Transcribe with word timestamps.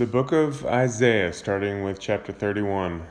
The 0.00 0.06
book 0.06 0.32
of 0.32 0.64
Isaiah, 0.64 1.30
starting 1.30 1.84
with 1.84 2.00
chapter 2.00 2.32
31. 2.32 3.02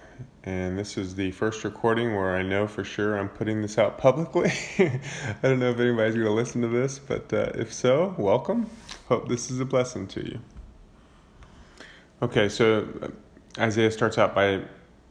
And 0.43 0.75
this 0.75 0.97
is 0.97 1.13
the 1.13 1.29
first 1.29 1.63
recording 1.63 2.15
where 2.15 2.35
I 2.35 2.41
know 2.41 2.67
for 2.67 2.83
sure 2.83 3.15
I'm 3.15 3.29
putting 3.29 3.61
this 3.61 3.77
out 3.77 3.99
publicly. 3.99 4.51
I 4.79 4.99
don't 5.43 5.59
know 5.59 5.69
if 5.69 5.79
anybody's 5.79 6.15
going 6.15 6.25
to 6.25 6.31
listen 6.31 6.63
to 6.63 6.67
this, 6.67 6.97
but 6.97 7.31
uh, 7.31 7.51
if 7.53 7.71
so, 7.71 8.15
welcome. 8.17 8.71
Hope 9.07 9.29
this 9.29 9.51
is 9.51 9.59
a 9.59 9.65
blessing 9.65 10.07
to 10.07 10.25
you. 10.25 10.39
Okay, 12.23 12.49
so 12.49 12.87
uh, 13.03 13.09
Isaiah 13.61 13.91
starts 13.91 14.17
out 14.17 14.33
by 14.33 14.63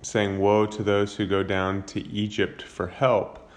saying, 0.03 0.41
Woe 0.41 0.67
to 0.67 0.83
those 0.83 1.15
who 1.15 1.29
go 1.29 1.45
down 1.45 1.85
to 1.85 2.05
Egypt 2.09 2.61
for 2.61 2.89
help 2.89 3.49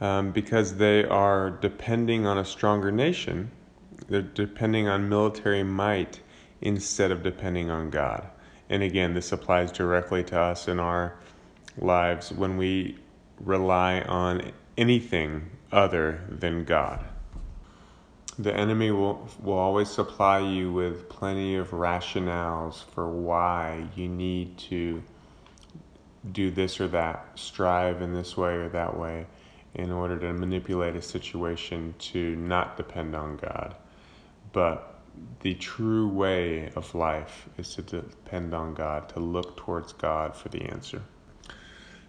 um, 0.00 0.32
because 0.32 0.74
they 0.74 1.04
are 1.04 1.50
depending 1.50 2.26
on 2.26 2.36
a 2.36 2.44
stronger 2.44 2.90
nation, 2.90 3.52
they're 4.08 4.22
depending 4.22 4.88
on 4.88 5.08
military 5.08 5.62
might 5.62 6.18
instead 6.60 7.10
of 7.10 7.22
depending 7.22 7.70
on 7.70 7.90
God. 7.90 8.26
And 8.68 8.82
again, 8.82 9.14
this 9.14 9.32
applies 9.32 9.72
directly 9.72 10.22
to 10.24 10.38
us 10.38 10.68
in 10.68 10.78
our 10.78 11.14
lives 11.78 12.30
when 12.30 12.56
we 12.56 12.98
rely 13.40 14.02
on 14.02 14.52
anything 14.76 15.50
other 15.72 16.20
than 16.28 16.64
God. 16.64 17.04
The 18.38 18.54
enemy 18.54 18.90
will, 18.90 19.28
will 19.42 19.58
always 19.58 19.90
supply 19.90 20.38
you 20.38 20.72
with 20.72 21.08
plenty 21.08 21.56
of 21.56 21.70
rationales 21.70 22.84
for 22.84 23.08
why 23.08 23.86
you 23.96 24.08
need 24.08 24.56
to 24.58 25.02
do 26.32 26.50
this 26.50 26.80
or 26.80 26.88
that, 26.88 27.26
strive 27.34 28.02
in 28.02 28.14
this 28.14 28.36
way 28.36 28.54
or 28.54 28.68
that 28.68 28.98
way, 28.98 29.26
in 29.74 29.90
order 29.90 30.18
to 30.18 30.32
manipulate 30.32 30.96
a 30.96 31.02
situation 31.02 31.94
to 31.98 32.36
not 32.36 32.76
depend 32.76 33.14
on 33.14 33.36
God. 33.36 33.74
But 34.52 34.89
the 35.40 35.54
true 35.54 36.08
way 36.08 36.70
of 36.76 36.94
life 36.94 37.48
is 37.56 37.74
to 37.76 37.82
depend 37.82 38.54
on 38.54 38.74
God, 38.74 39.08
to 39.10 39.20
look 39.20 39.56
towards 39.56 39.92
God 39.92 40.36
for 40.36 40.48
the 40.48 40.62
answer. 40.62 41.02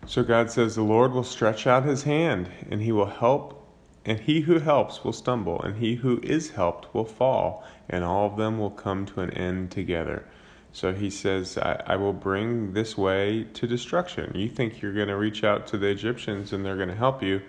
So 0.05 0.23
God 0.23 0.51
says, 0.51 0.75
The 0.75 0.81
Lord 0.81 1.13
will 1.13 1.23
stretch 1.23 1.67
out 1.67 1.85
his 1.85 2.03
hand, 2.03 2.49
and 2.69 2.81
he 2.81 2.91
will 2.91 3.05
help, 3.05 3.67
and 4.05 4.19
he 4.19 4.41
who 4.41 4.59
helps 4.59 5.03
will 5.03 5.13
stumble, 5.13 5.61
and 5.61 5.77
he 5.77 5.95
who 5.95 6.19
is 6.23 6.51
helped 6.51 6.93
will 6.93 7.05
fall, 7.05 7.63
and 7.89 8.03
all 8.03 8.25
of 8.25 8.37
them 8.37 8.57
will 8.57 8.71
come 8.71 9.05
to 9.07 9.21
an 9.21 9.31
end 9.31 9.71
together. 9.71 10.25
So 10.73 10.93
he 10.93 11.09
says, 11.09 11.57
I, 11.57 11.81
I 11.85 11.95
will 11.97 12.13
bring 12.13 12.73
this 12.73 12.97
way 12.97 13.45
to 13.53 13.67
destruction. 13.67 14.31
You 14.35 14.49
think 14.49 14.81
you're 14.81 14.93
going 14.93 15.09
to 15.09 15.17
reach 15.17 15.43
out 15.43 15.67
to 15.67 15.77
the 15.77 15.87
Egyptians 15.87 16.53
and 16.53 16.65
they're 16.65 16.77
going 16.77 16.89
to 16.89 16.95
help 16.95 17.21
you, 17.21 17.41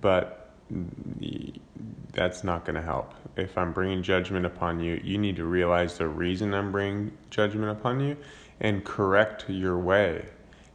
but 0.00 0.50
that's 2.12 2.44
not 2.44 2.64
going 2.64 2.74
to 2.74 2.82
help. 2.82 3.14
If 3.36 3.58
I'm 3.58 3.72
bringing 3.72 4.02
judgment 4.02 4.46
upon 4.46 4.80
you, 4.80 5.00
you 5.04 5.18
need 5.18 5.36
to 5.36 5.44
realize 5.44 5.98
the 5.98 6.08
reason 6.08 6.54
I'm 6.54 6.72
bringing 6.72 7.12
judgment 7.30 7.70
upon 7.70 8.00
you 8.00 8.16
and 8.60 8.84
correct 8.84 9.44
your 9.48 9.78
way. 9.78 10.26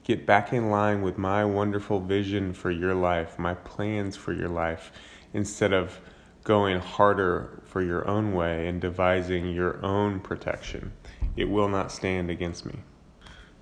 Get 0.03 0.26
back 0.26 0.53
in 0.53 0.70
line 0.70 1.02
with 1.02 1.18
my 1.18 1.44
wonderful 1.44 2.00
vision 2.00 2.53
for 2.53 2.70
your 2.70 2.94
life, 2.94 3.40
my 3.40 3.56
plans 3.56 4.16
for 4.16 4.34
your 4.34 4.50
life, 4.50 4.92
instead 5.34 5.73
of 5.73 6.00
going 6.44 6.80
harder 6.80 7.62
for 7.66 7.81
your 7.81 8.08
own 8.08 8.34
way 8.34 8.68
and 8.68 8.81
devising 8.81 9.53
your 9.53 9.84
own 9.84 10.20
protection. 10.20 10.92
It 11.36 11.50
will 11.50 11.70
not 11.70 11.92
stand 11.92 12.30
against 12.30 12.66
me. 12.66 12.80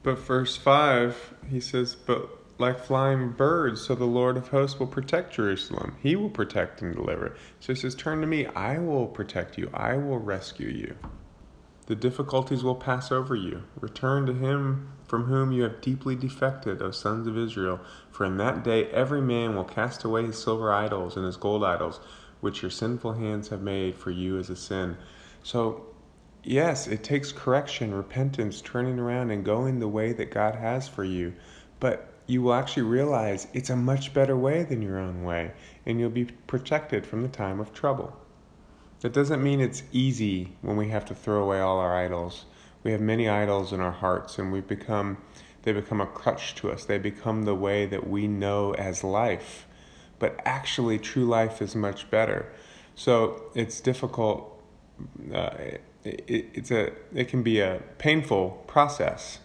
But 0.02 0.18
verse 0.18 0.56
5, 0.58 1.36
he 1.50 1.60
says, 1.60 1.96
But 1.96 2.39
like 2.60 2.78
flying 2.78 3.32
birds, 3.32 3.82
so 3.82 3.96
the 3.96 4.06
Lord 4.06 4.36
of 4.36 4.50
hosts 4.50 4.80
will 4.80 4.88
protect 4.88 5.34
Jerusalem. 5.34 5.96
He 6.04 6.16
will 6.16 6.30
protect 6.30 6.82
and 6.82 6.94
deliver. 6.94 7.36
So 7.60 7.74
he 7.74 7.80
says, 7.80 7.96
Turn 7.96 8.22
to 8.22 8.28
me, 8.28 8.46
I 8.48 8.78
will 8.78 9.08
protect 9.08 9.58
you, 9.58 9.70
I 9.74 9.96
will 9.96 10.20
rescue 10.20 10.68
you. 10.68 10.96
The 11.86 11.96
difficulties 11.96 12.64
will 12.64 12.76
pass 12.76 13.12
over 13.12 13.36
you. 13.36 13.64
Return 13.80 14.28
to 14.28 14.34
him 14.34 14.92
from 15.08 15.24
whom 15.24 15.52
you 15.52 15.64
have 15.64 15.82
deeply 15.82 16.16
defected, 16.16 16.84
O 16.84 16.92
sons 16.92 17.26
of 17.26 17.36
Israel. 17.36 17.80
For 18.12 18.26
in 18.26 18.38
that 18.38 18.64
day 18.64 18.86
every 18.92 19.22
man 19.22 19.56
will 19.56 19.64
cast 19.64 20.04
away 20.04 20.26
his 20.26 20.38
silver 20.38 20.72
idols 20.72 21.18
and 21.18 21.26
his 21.26 21.38
gold 21.38 21.64
idols, 21.64 22.00
which 22.42 22.62
your 22.62 22.70
sinful 22.70 23.14
hands 23.14 23.48
have 23.48 23.62
made 23.62 23.96
for 23.96 24.12
you 24.12 24.38
as 24.38 24.52
a 24.52 24.56
sin. 24.56 24.98
So, 25.42 25.88
yes, 26.44 26.86
it 26.86 27.04
takes 27.04 27.32
correction, 27.32 27.96
repentance, 27.96 28.62
turning 28.62 29.00
around, 29.00 29.32
and 29.32 29.44
going 29.44 29.80
the 29.80 29.88
way 29.88 30.14
that 30.14 30.30
God 30.30 30.56
has 30.56 30.88
for 30.88 31.04
you. 31.04 31.34
But 31.80 32.14
you 32.30 32.44
will 32.44 32.54
actually 32.54 32.84
realize 32.84 33.48
it's 33.54 33.72
a 33.72 33.76
much 33.76 34.14
better 34.14 34.38
way 34.38 34.62
than 34.62 34.84
your 34.84 35.00
own 35.00 35.24
way, 35.24 35.52
and 35.88 36.00
you'll 36.00 36.12
be 36.12 36.26
protected 36.26 37.04
from 37.04 37.24
the 37.24 37.28
time 37.28 37.60
of 37.60 37.74
trouble. 37.74 38.16
That 39.02 39.14
doesn't 39.14 39.42
mean 39.42 39.60
it's 39.60 39.82
easy 39.92 40.56
when 40.62 40.78
we 40.78 40.90
have 40.90 41.06
to 41.06 41.16
throw 41.16 41.42
away 41.42 41.60
all 41.60 41.80
our 41.80 41.98
idols. 41.98 42.46
We 42.84 42.92
have 42.92 43.02
many 43.02 43.28
idols 43.28 43.74
in 43.74 43.80
our 43.80 43.92
hearts, 43.92 44.38
and 44.38 44.52
we 44.52 44.62
become 44.62 45.18
they 45.64 45.74
become 45.74 46.00
a 46.00 46.06
crutch 46.06 46.54
to 46.56 46.72
us. 46.72 46.86
They 46.86 47.00
become 47.00 47.44
the 47.44 47.56
way 47.56 47.88
that 47.88 48.08
we 48.08 48.28
know 48.28 48.74
as 48.76 49.04
life. 49.04 49.66
But 50.20 50.40
actually, 50.46 51.00
true 51.00 51.26
life 51.26 51.62
is 51.62 51.76
much 51.76 52.12
better. 52.12 52.52
So 52.94 53.50
it's 53.56 53.82
difficult. 53.82 54.62
Uh, 55.34 55.50
it, 56.04 56.50
it's 56.54 56.70
a 56.70 56.92
it 57.14 57.28
can 57.28 57.42
be 57.42 57.60
a 57.60 57.82
painful 57.98 58.64
process 58.68 59.40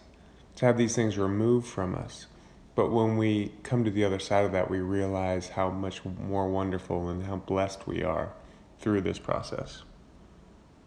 to 0.57 0.65
have 0.67 0.77
these 0.77 0.95
things 0.95 1.17
removed 1.17 1.67
from 1.67 1.95
us. 1.95 2.27
But 2.75 2.91
when 2.91 3.15
we 3.15 3.53
come 3.63 3.85
to 3.85 3.91
the 3.91 4.03
other 4.03 4.19
side 4.19 4.43
of 4.43 4.51
that, 4.51 4.69
we 4.69 4.79
realize 4.79 5.47
how 5.49 5.69
much 5.69 6.01
more 6.05 6.49
wonderful 6.49 7.07
and 7.07 7.23
how 7.23 7.37
blessed 7.37 7.87
we 7.87 8.03
are 8.03 8.33
through 8.79 9.01
this 9.01 9.17
process, 9.17 9.83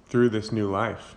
through 0.04 0.28
this 0.28 0.52
new 0.52 0.70
life. 0.70 1.16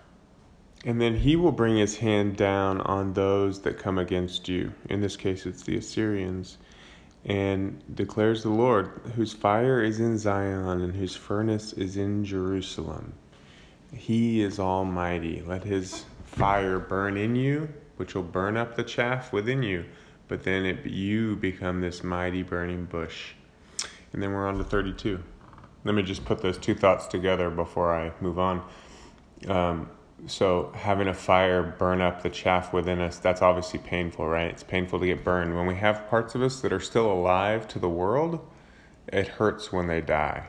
And 0.85 0.99
then 0.99 1.17
he 1.17 1.35
will 1.35 1.51
bring 1.51 1.77
his 1.77 1.97
hand 1.97 2.37
down 2.37 2.81
on 2.81 3.13
those 3.13 3.61
that 3.61 3.77
come 3.77 3.99
against 3.99 4.47
you. 4.47 4.73
In 4.89 5.01
this 5.01 5.17
case, 5.17 5.45
it's 5.45 5.61
the 5.61 5.77
Assyrians. 5.77 6.57
And 7.25 7.83
declares 7.93 8.41
the 8.41 8.49
Lord, 8.49 8.99
whose 9.15 9.31
fire 9.31 9.83
is 9.83 9.99
in 9.99 10.17
Zion 10.17 10.81
and 10.81 10.95
whose 10.95 11.15
furnace 11.15 11.73
is 11.73 11.97
in 11.97 12.25
Jerusalem. 12.25 13.13
He 13.93 14.41
is 14.41 14.57
almighty. 14.57 15.43
Let 15.45 15.63
his 15.63 16.05
fire 16.23 16.79
burn 16.79 17.17
in 17.17 17.35
you, 17.35 17.69
which 17.97 18.15
will 18.15 18.23
burn 18.23 18.57
up 18.57 18.75
the 18.75 18.83
chaff 18.83 19.31
within 19.31 19.61
you 19.61 19.85
but 20.31 20.43
then 20.43 20.65
it, 20.65 20.85
you 20.85 21.35
become 21.35 21.81
this 21.81 22.05
mighty 22.05 22.41
burning 22.41 22.85
bush. 22.85 23.33
And 24.13 24.23
then 24.23 24.31
we're 24.31 24.47
on 24.47 24.57
to 24.59 24.63
32. 24.63 25.21
Let 25.83 25.93
me 25.93 26.03
just 26.03 26.23
put 26.23 26.41
those 26.41 26.57
two 26.57 26.73
thoughts 26.73 27.05
together 27.05 27.49
before 27.49 27.93
I 27.93 28.13
move 28.21 28.39
on. 28.39 28.63
Um, 29.49 29.89
so, 30.27 30.71
having 30.73 31.09
a 31.09 31.13
fire 31.13 31.75
burn 31.77 31.99
up 31.99 32.23
the 32.23 32.29
chaff 32.29 32.71
within 32.71 33.01
us, 33.01 33.17
that's 33.17 33.41
obviously 33.41 33.79
painful, 33.79 34.25
right? 34.25 34.49
It's 34.49 34.63
painful 34.63 35.01
to 35.01 35.05
get 35.05 35.25
burned. 35.25 35.53
When 35.53 35.67
we 35.67 35.75
have 35.75 36.09
parts 36.09 36.33
of 36.33 36.41
us 36.41 36.61
that 36.61 36.71
are 36.71 36.79
still 36.79 37.11
alive 37.11 37.67
to 37.67 37.79
the 37.79 37.89
world, 37.89 38.39
it 39.07 39.27
hurts 39.27 39.73
when 39.73 39.87
they 39.87 39.99
die. 39.99 40.47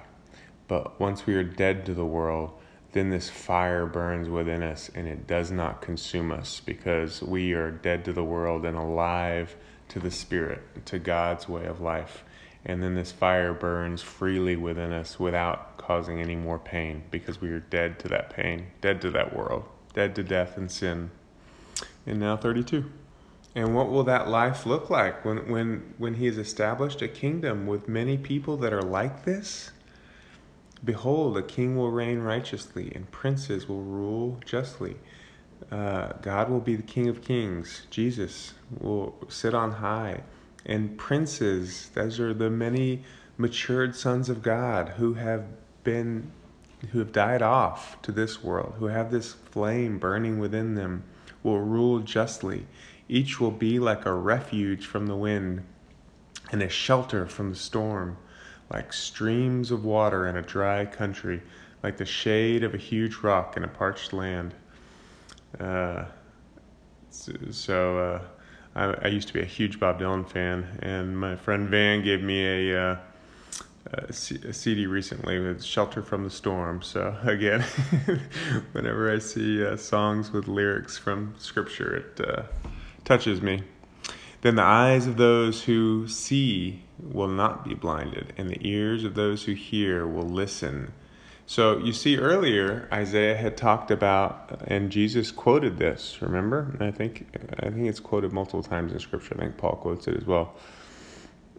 But 0.69 1.01
once 1.01 1.27
we 1.27 1.35
are 1.35 1.43
dead 1.43 1.85
to 1.87 1.95
the 1.95 2.07
world, 2.07 2.53
then 2.93 3.11
this 3.11 3.31
fire 3.31 3.87
burns 3.87 4.29
within 4.29 4.63
us 4.63 4.91
and 4.95 5.09
it 5.09 5.27
does 5.27 5.51
not 5.51 5.81
consume 5.81 6.31
us 6.31 6.61
because 6.65 7.23
we 7.23 7.53
are 7.53 7.71
dead 7.71 8.05
to 8.05 8.13
the 8.13 8.25
world 8.25 8.65
and 8.65 8.77
alive 8.77 9.57
to 9.89 9.99
the 9.99 10.11
Spirit, 10.11 10.63
to 10.87 10.99
God's 10.99 11.49
way 11.49 11.65
of 11.65 11.81
life. 11.81 12.25
And 12.65 12.83
then 12.83 12.95
this 12.95 13.11
fire 13.11 13.53
burns 13.53 14.03
freely 14.03 14.57
within 14.57 14.93
us 14.93 15.19
without 15.19 15.77
causing 15.79 16.21
any 16.21 16.37
more 16.37 16.59
pain 16.59 17.03
because 17.11 17.41
we 17.41 17.51
are 17.51 17.61
dead 17.61 17.99
to 18.01 18.09
that 18.09 18.31
pain, 18.31 18.69
dead 18.81 19.01
to 19.01 19.11
that 19.11 19.37
world, 19.37 19.65
dead 19.95 20.15
to 20.15 20.23
death 20.23 20.57
and 20.57 20.71
sin. 20.71 21.11
And 22.07 22.21
now 22.21 22.37
32. 22.37 22.91
And 23.55 23.75
what 23.75 23.91
will 23.91 24.05
that 24.05 24.29
life 24.29 24.65
look 24.65 24.89
like 24.89 25.25
when, 25.25 25.51
when, 25.51 25.95
when 25.99 26.15
he 26.15 26.27
has 26.27 26.39
established 26.39 27.03
a 27.03 27.09
kingdom 27.09 27.67
with 27.67 27.89
many 27.89 28.17
people 28.17 28.57
that 28.59 28.73
are 28.73 28.83
like 28.83 29.25
this? 29.25 29.73
Behold, 30.85 31.37
a 31.37 31.43
king 31.43 31.77
will 31.77 31.91
reign 31.91 32.21
righteously, 32.21 32.91
and 32.95 33.11
princes 33.11 33.69
will 33.69 33.83
rule 33.83 34.41
justly. 34.45 34.97
Uh, 35.71 36.13
God 36.23 36.51
will 36.51 36.61
be 36.61 36.75
the 36.75 36.83
King 36.83 37.09
of 37.09 37.23
Kings. 37.23 37.87
Jesus 37.89 38.55
will 38.81 39.15
sit 39.29 39.55
on 39.55 39.71
high. 39.73 40.23
And 40.67 40.99
princes, 40.99 41.91
those 41.95 42.19
are 42.19 42.35
the 42.35 42.51
many 42.51 43.05
matured 43.39 43.95
sons 43.95 44.29
of 44.29 44.43
God 44.43 44.91
who 44.91 45.15
have 45.15 45.45
been, 45.85 46.33
who 46.91 46.99
have 46.99 47.13
died 47.13 47.43
off 47.43 48.01
to 48.03 48.13
this 48.13 48.43
world, 48.43 48.75
who 48.79 48.87
have 48.87 49.11
this 49.11 49.33
flame 49.33 49.99
burning 49.99 50.39
within 50.39 50.75
them, 50.75 51.05
will 51.43 51.61
rule 51.61 52.01
justly. 52.01 52.67
Each 53.09 53.41
will 53.41 53.51
be 53.51 53.79
like 53.79 54.05
a 54.05 54.15
refuge 54.15 54.87
from 54.87 55.07
the 55.07 55.17
wind 55.17 55.65
and 56.51 56.63
a 56.63 56.69
shelter 56.69 57.27
from 57.27 57.51
the 57.51 57.57
storm 57.57 58.17
like 58.73 58.93
streams 58.93 59.71
of 59.71 59.85
water 59.85 60.27
in 60.27 60.37
a 60.37 60.43
dry 60.43 60.87
country, 60.87 61.43
like 61.83 61.99
the 61.99 62.07
shade 62.07 62.65
of 62.65 62.75
a 62.75 62.79
huge 62.79 63.17
rock 63.17 63.57
in 63.57 63.65
a 63.65 63.69
parched 63.69 64.13
land. 64.13 64.55
Uh, 65.61 66.07
so 67.51 67.99
uh, 67.99 68.23
I, 68.75 68.85
I, 69.05 69.09
used 69.09 69.29
to 69.29 69.35
be 69.35 69.41
a 69.41 69.45
huge 69.45 69.79
Bob 69.79 70.01
Dylan 70.01 70.27
fan, 70.27 70.79
and 70.81 71.19
my 71.19 71.37
friend 71.37 71.69
Van 71.69 72.03
gave 72.03 72.23
me 72.23 72.71
a 72.71 72.93
uh, 72.93 72.97
a 73.93 74.13
CD 74.13 74.87
recently 74.87 75.39
with 75.39 75.63
"Shelter 75.63 76.01
from 76.01 76.25
the 76.25 76.31
Storm." 76.31 76.81
So 76.81 77.15
again, 77.25 77.61
whenever 78.73 79.13
I 79.13 79.19
see 79.19 79.63
uh, 79.63 79.77
songs 79.77 80.33
with 80.33 80.49
lyrics 80.49 80.97
from 80.97 81.35
Scripture, 81.37 81.97
it 81.97 82.27
uh, 82.27 82.43
touches 83.05 83.43
me. 83.43 83.63
Then 84.41 84.57
the 84.57 84.63
eyes 84.63 85.07
of 85.07 85.19
those 85.19 85.63
who 85.63 86.09
see 86.09 86.83
will 87.03 87.29
not 87.29 87.65
be 87.65 87.75
blinded, 87.75 88.33
and 88.37 88.49
the 88.49 88.67
ears 88.67 89.05
of 89.05 89.15
those 89.15 89.45
who 89.45 89.53
hear 89.53 90.07
will 90.07 90.29
listen. 90.29 90.93
So 91.47 91.79
you 91.79 91.93
see, 91.93 92.17
earlier 92.17 92.89
Isaiah 92.93 93.37
had 93.37 93.57
talked 93.57 93.91
about, 93.91 94.63
and 94.67 94.91
Jesus 94.91 95.31
quoted 95.31 95.79
this. 95.79 96.19
Remember? 96.23 96.77
I 96.81 96.91
think 96.91 97.27
I 97.61 97.71
think 97.71 97.89
it's 97.89 98.01
quoted 98.01 98.33
multiple 98.33 98.63
times 98.63 98.93
in 98.93 99.01
Scripture. 99.01 99.35
I 99.37 99.43
think 99.43 99.57
Paul 99.57 99.77
quotes 99.77 100.07
it 100.07 100.17
as 100.17 100.25
well. 100.25 100.55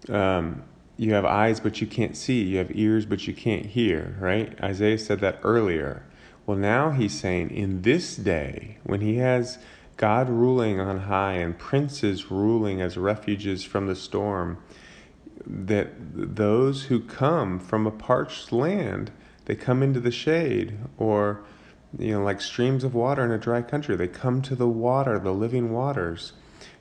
Um, 0.09 0.63
you 0.97 1.13
have 1.13 1.25
eyes, 1.25 1.59
but 1.59 1.81
you 1.81 1.87
can't 1.87 2.15
see. 2.15 2.43
You 2.43 2.57
have 2.59 2.71
ears, 2.75 3.05
but 3.05 3.27
you 3.27 3.33
can't 3.33 3.65
hear. 3.65 4.15
Right? 4.19 4.59
Isaiah 4.63 4.97
said 4.97 5.19
that 5.19 5.39
earlier. 5.43 6.03
Well, 6.45 6.57
now 6.57 6.91
he's 6.91 7.17
saying, 7.17 7.51
in 7.51 7.83
this 7.83 8.17
day, 8.17 8.77
when 8.83 8.99
he 8.99 9.17
has 9.17 9.59
God 9.95 10.29
ruling 10.29 10.79
on 10.79 11.01
high 11.01 11.33
and 11.33 11.57
princes 11.57 12.31
ruling 12.31 12.81
as 12.81 12.97
refuges 12.97 13.63
from 13.63 13.87
the 13.87 13.95
storm, 13.95 14.57
that 15.45 15.89
those 15.99 16.83
who 16.85 16.99
come 16.99 17.59
from 17.59 17.85
a 17.85 17.91
parched 17.91 18.51
land 18.51 19.11
they 19.45 19.55
come 19.55 19.83
into 19.83 19.99
the 19.99 20.11
shade 20.11 20.77
or 20.97 21.43
you 21.97 22.11
know 22.11 22.23
like 22.23 22.41
streams 22.41 22.83
of 22.83 22.93
water 22.93 23.23
in 23.23 23.31
a 23.31 23.37
dry 23.37 23.61
country 23.61 23.95
they 23.95 24.07
come 24.07 24.41
to 24.41 24.55
the 24.55 24.67
water 24.67 25.19
the 25.19 25.33
living 25.33 25.71
waters 25.71 26.33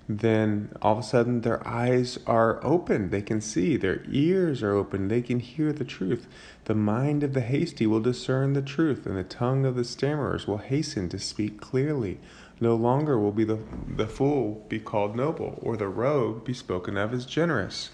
then 0.09 0.71
all 0.83 0.95
of 0.95 0.99
a 0.99 1.03
sudden 1.03 1.43
their 1.43 1.67
eyes 1.67 2.19
are 2.27 2.65
open. 2.65 3.11
They 3.11 3.23
can 3.23 3.41
see 3.41 3.77
their 3.77 4.03
ears 4.11 4.63
are 4.63 4.73
open. 4.73 5.09
They 5.09 5.23
can 5.23 5.41
hear 5.41 5.73
the 5.73 5.85
truth. 5.85 6.27
The 6.65 6.75
mind 6.75 7.23
of 7.23 7.35
the 7.35 7.41
hasty 7.41 7.87
will 7.87 8.01
discern 8.01 8.53
the 8.53 8.63
truth 8.63 9.07
and 9.07 9.17
the 9.17 9.25
tongue 9.25 9.65
of 9.65 9.77
the 9.77 9.85
stammerers 9.85 10.47
will 10.47 10.59
hasten 10.59 11.09
to 11.11 11.19
speak 11.19 11.61
clearly. 11.61 12.19
No 12.61 12.75
longer 12.75 13.19
will 13.19 13.33
be 13.33 13.45
the, 13.45 13.59
the 13.89 14.07
fool 14.07 14.65
be 14.69 14.79
called 14.79 15.17
noble 15.17 15.59
or 15.63 15.77
the 15.77 15.89
rogue 15.89 16.45
be 16.45 16.55
spoken 16.55 16.97
of 16.97 17.13
as 17.13 17.27
generous 17.27 17.91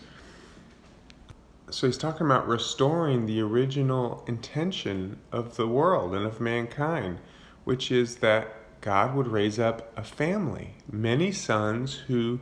so 1.70 1.87
he's 1.87 1.99
talking 1.99 2.26
about 2.26 2.49
restoring 2.49 3.26
the 3.26 3.41
original 3.41 4.25
intention 4.26 5.19
of 5.32 5.56
the 5.56 5.67
world 5.67 6.15
and 6.15 6.25
of 6.25 6.41
mankind, 6.41 7.19
which 7.65 7.91
is 7.91 8.17
that 8.17 8.55
God 8.81 9.15
would 9.15 9.29
raise 9.29 9.59
up 9.59 9.93
a 9.97 10.05
family, 10.05 10.75
many 10.91 11.32
sons 11.32 11.94
who 11.94 12.41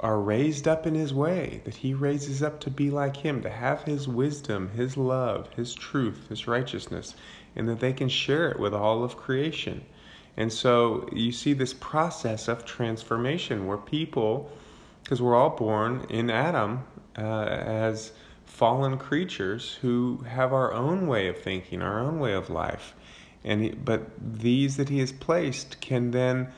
are 0.00 0.20
raised 0.20 0.68
up 0.68 0.86
in 0.86 0.94
his 0.94 1.14
way, 1.14 1.60
that 1.64 1.76
he 1.76 1.94
raises 1.94 2.42
up 2.42 2.60
to 2.60 2.70
be 2.70 2.90
like 2.90 3.16
him, 3.16 3.42
to 3.42 3.50
have 3.50 3.82
his 3.82 4.06
wisdom, 4.06 4.70
his 4.70 4.96
love, 4.96 5.48
his 5.54 5.74
truth, 5.74 6.28
his 6.28 6.46
righteousness, 6.46 7.14
and 7.54 7.68
that 7.68 7.80
they 7.80 7.92
can 7.92 8.08
share 8.08 8.50
it 8.50 8.58
with 8.58 8.74
all 8.74 9.02
of 9.02 9.16
creation. 9.16 9.84
And 10.36 10.52
so 10.52 11.08
you 11.12 11.32
see 11.32 11.54
this 11.54 11.72
process 11.72 12.48
of 12.48 12.64
transformation 12.66 13.66
where 13.66 13.78
people, 13.78 14.50
because 15.02 15.22
we're 15.22 15.34
all 15.34 15.56
born 15.56 16.06
in 16.10 16.30
Adam 16.30 16.84
uh, 17.16 17.22
as 17.22 18.12
fallen 18.46 18.96
creatures 18.96 19.78
who 19.82 20.24
have 20.28 20.52
our 20.52 20.72
own 20.72 21.06
way 21.06 21.28
of 21.28 21.38
thinking, 21.38 21.82
our 21.82 22.00
own 22.00 22.18
way 22.18 22.32
of 22.32 22.48
life. 22.48 22.94
And 23.44 23.62
he, 23.62 23.70
but 23.70 24.10
these 24.18 24.76
that 24.76 24.88
he 24.88 24.98
has 25.00 25.12
placed 25.12 25.80
can 25.80 26.10
then 26.10 26.52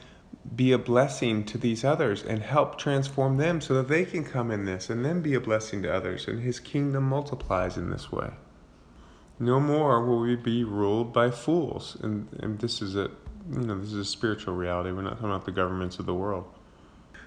be 0.54 0.72
a 0.72 0.78
blessing 0.78 1.44
to 1.44 1.58
these 1.58 1.84
others 1.84 2.22
and 2.22 2.42
help 2.42 2.78
transform 2.78 3.36
them 3.36 3.60
so 3.60 3.74
that 3.74 3.88
they 3.88 4.04
can 4.04 4.24
come 4.24 4.50
in 4.50 4.64
this 4.64 4.88
and 4.88 5.04
then 5.04 5.20
be 5.20 5.34
a 5.34 5.40
blessing 5.40 5.82
to 5.82 5.92
others 5.92 6.26
and 6.26 6.40
his 6.40 6.60
kingdom 6.60 7.04
multiplies 7.04 7.76
in 7.76 7.90
this 7.90 8.10
way. 8.10 8.30
No 9.38 9.60
more 9.60 10.04
will 10.04 10.20
we 10.20 10.36
be 10.36 10.64
ruled 10.64 11.12
by 11.12 11.30
fools. 11.30 11.96
And, 12.02 12.28
and 12.40 12.58
this 12.60 12.80
is 12.80 12.96
a 12.96 13.10
you 13.50 13.60
know, 13.60 13.78
this 13.78 13.92
is 13.92 13.98
a 13.98 14.04
spiritual 14.04 14.54
reality. 14.54 14.92
We're 14.92 15.02
not 15.02 15.14
talking 15.14 15.30
about 15.30 15.46
the 15.46 15.52
governments 15.52 15.98
of 15.98 16.06
the 16.06 16.14
world. 16.14 16.46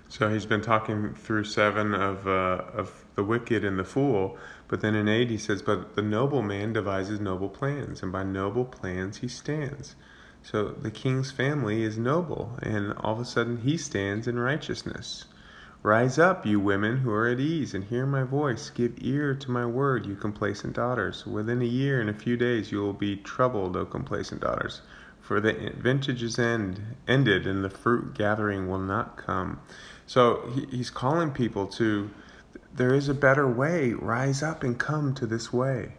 So 0.09 0.29
he's 0.29 0.45
been 0.45 0.61
talking 0.61 1.15
through 1.15 1.45
seven 1.45 1.93
of 1.95 2.27
uh, 2.27 2.63
of 2.73 3.00
the 3.15 3.23
wicked 3.23 3.63
and 3.63 3.77
the 3.77 3.83
fool, 3.83 4.37
but 4.67 4.81
then 4.81 4.95
in 4.95 5.07
eight 5.07 5.29
he 5.29 5.37
says, 5.37 5.61
"But 5.61 5.95
the 5.95 6.01
noble 6.01 6.41
man 6.41 6.73
devises 6.73 7.19
noble 7.19 7.49
plans, 7.49 8.01
and 8.01 8.11
by 8.11 8.23
noble 8.23 8.65
plans 8.65 9.17
he 9.17 9.27
stands." 9.27 9.95
So 10.43 10.69
the 10.69 10.91
king's 10.91 11.31
family 11.31 11.83
is 11.83 11.97
noble, 11.97 12.57
and 12.61 12.93
all 12.93 13.13
of 13.13 13.19
a 13.19 13.25
sudden 13.25 13.57
he 13.57 13.77
stands 13.77 14.27
in 14.27 14.39
righteousness. 14.39 15.25
Rise 15.83 16.19
up, 16.19 16.45
you 16.45 16.59
women 16.59 16.97
who 16.97 17.11
are 17.11 17.27
at 17.27 17.39
ease, 17.39 17.73
and 17.73 17.83
hear 17.83 18.05
my 18.05 18.23
voice. 18.23 18.69
Give 18.69 18.93
ear 18.97 19.33
to 19.35 19.51
my 19.51 19.65
word, 19.65 20.05
you 20.05 20.15
complacent 20.15 20.73
daughters. 20.73 21.25
Within 21.25 21.61
a 21.61 21.65
year 21.65 21.99
and 21.99 22.09
a 22.09 22.13
few 22.13 22.37
days 22.37 22.71
you 22.71 22.79
will 22.79 22.93
be 22.93 23.15
troubled, 23.15 23.75
O 23.75 23.85
complacent 23.85 24.41
daughters 24.41 24.81
for 25.31 25.39
the 25.39 25.71
vintage 25.77 26.21
is 26.21 26.37
end, 26.37 26.81
ended 27.07 27.47
and 27.47 27.63
the 27.63 27.69
fruit 27.69 28.13
gathering 28.13 28.67
will 28.67 28.79
not 28.79 29.15
come. 29.15 29.59
So 30.05 30.49
he, 30.53 30.65
he's 30.77 30.89
calling 30.89 31.31
people 31.31 31.67
to, 31.67 32.09
there 32.73 32.93
is 32.93 33.09
a 33.09 33.13
better 33.13 33.47
way. 33.47 33.93
Rise 33.93 34.41
up 34.41 34.63
and 34.63 34.79
come 34.79 35.13
to 35.15 35.25
this 35.25 35.51
way. 35.51 35.93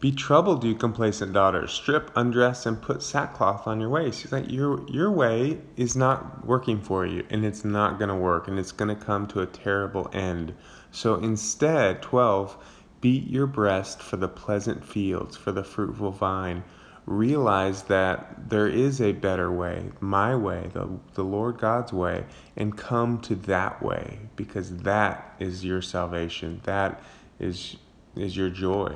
Be 0.00 0.12
troubled, 0.12 0.64
you 0.64 0.74
complacent 0.74 1.34
daughters. 1.34 1.72
Strip, 1.72 2.10
undress, 2.16 2.64
and 2.64 2.80
put 2.80 3.02
sackcloth 3.02 3.66
on 3.66 3.80
your 3.80 3.90
waist. 3.90 4.32
Like, 4.32 4.50
your, 4.50 4.88
your 4.88 5.10
way 5.10 5.58
is 5.76 5.94
not 5.94 6.46
working 6.46 6.80
for 6.80 7.04
you, 7.04 7.26
and 7.28 7.44
it's 7.44 7.66
not 7.66 7.98
going 7.98 8.08
to 8.08 8.14
work, 8.14 8.48
and 8.48 8.58
it's 8.58 8.72
going 8.72 8.88
to 8.88 9.04
come 9.04 9.26
to 9.28 9.42
a 9.42 9.46
terrible 9.46 10.08
end. 10.14 10.54
So 10.90 11.16
instead, 11.16 12.00
12, 12.00 12.56
beat 13.02 13.28
your 13.28 13.46
breast 13.46 14.02
for 14.02 14.16
the 14.16 14.28
pleasant 14.28 14.84
fields, 14.84 15.36
for 15.36 15.52
the 15.52 15.64
fruitful 15.64 16.12
vine 16.12 16.64
realize 17.10 17.82
that 17.82 18.48
there 18.50 18.68
is 18.68 19.00
a 19.00 19.10
better 19.10 19.50
way, 19.50 19.90
my 19.98 20.34
way, 20.36 20.70
the, 20.72 20.88
the 21.14 21.24
Lord 21.24 21.58
God's 21.58 21.92
way, 21.92 22.24
and 22.56 22.76
come 22.78 23.20
to 23.22 23.34
that 23.34 23.82
way 23.82 24.20
because 24.36 24.76
that 24.78 25.34
is 25.40 25.64
your 25.64 25.82
salvation. 25.82 26.60
That 26.64 27.02
is, 27.40 27.76
is 28.14 28.36
your 28.36 28.48
joy. 28.48 28.94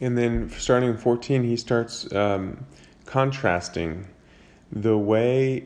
And 0.00 0.16
then 0.16 0.48
starting 0.50 0.96
14, 0.96 1.42
he 1.42 1.56
starts 1.56 2.12
um, 2.14 2.64
contrasting 3.04 4.06
the 4.70 4.96
way, 4.96 5.58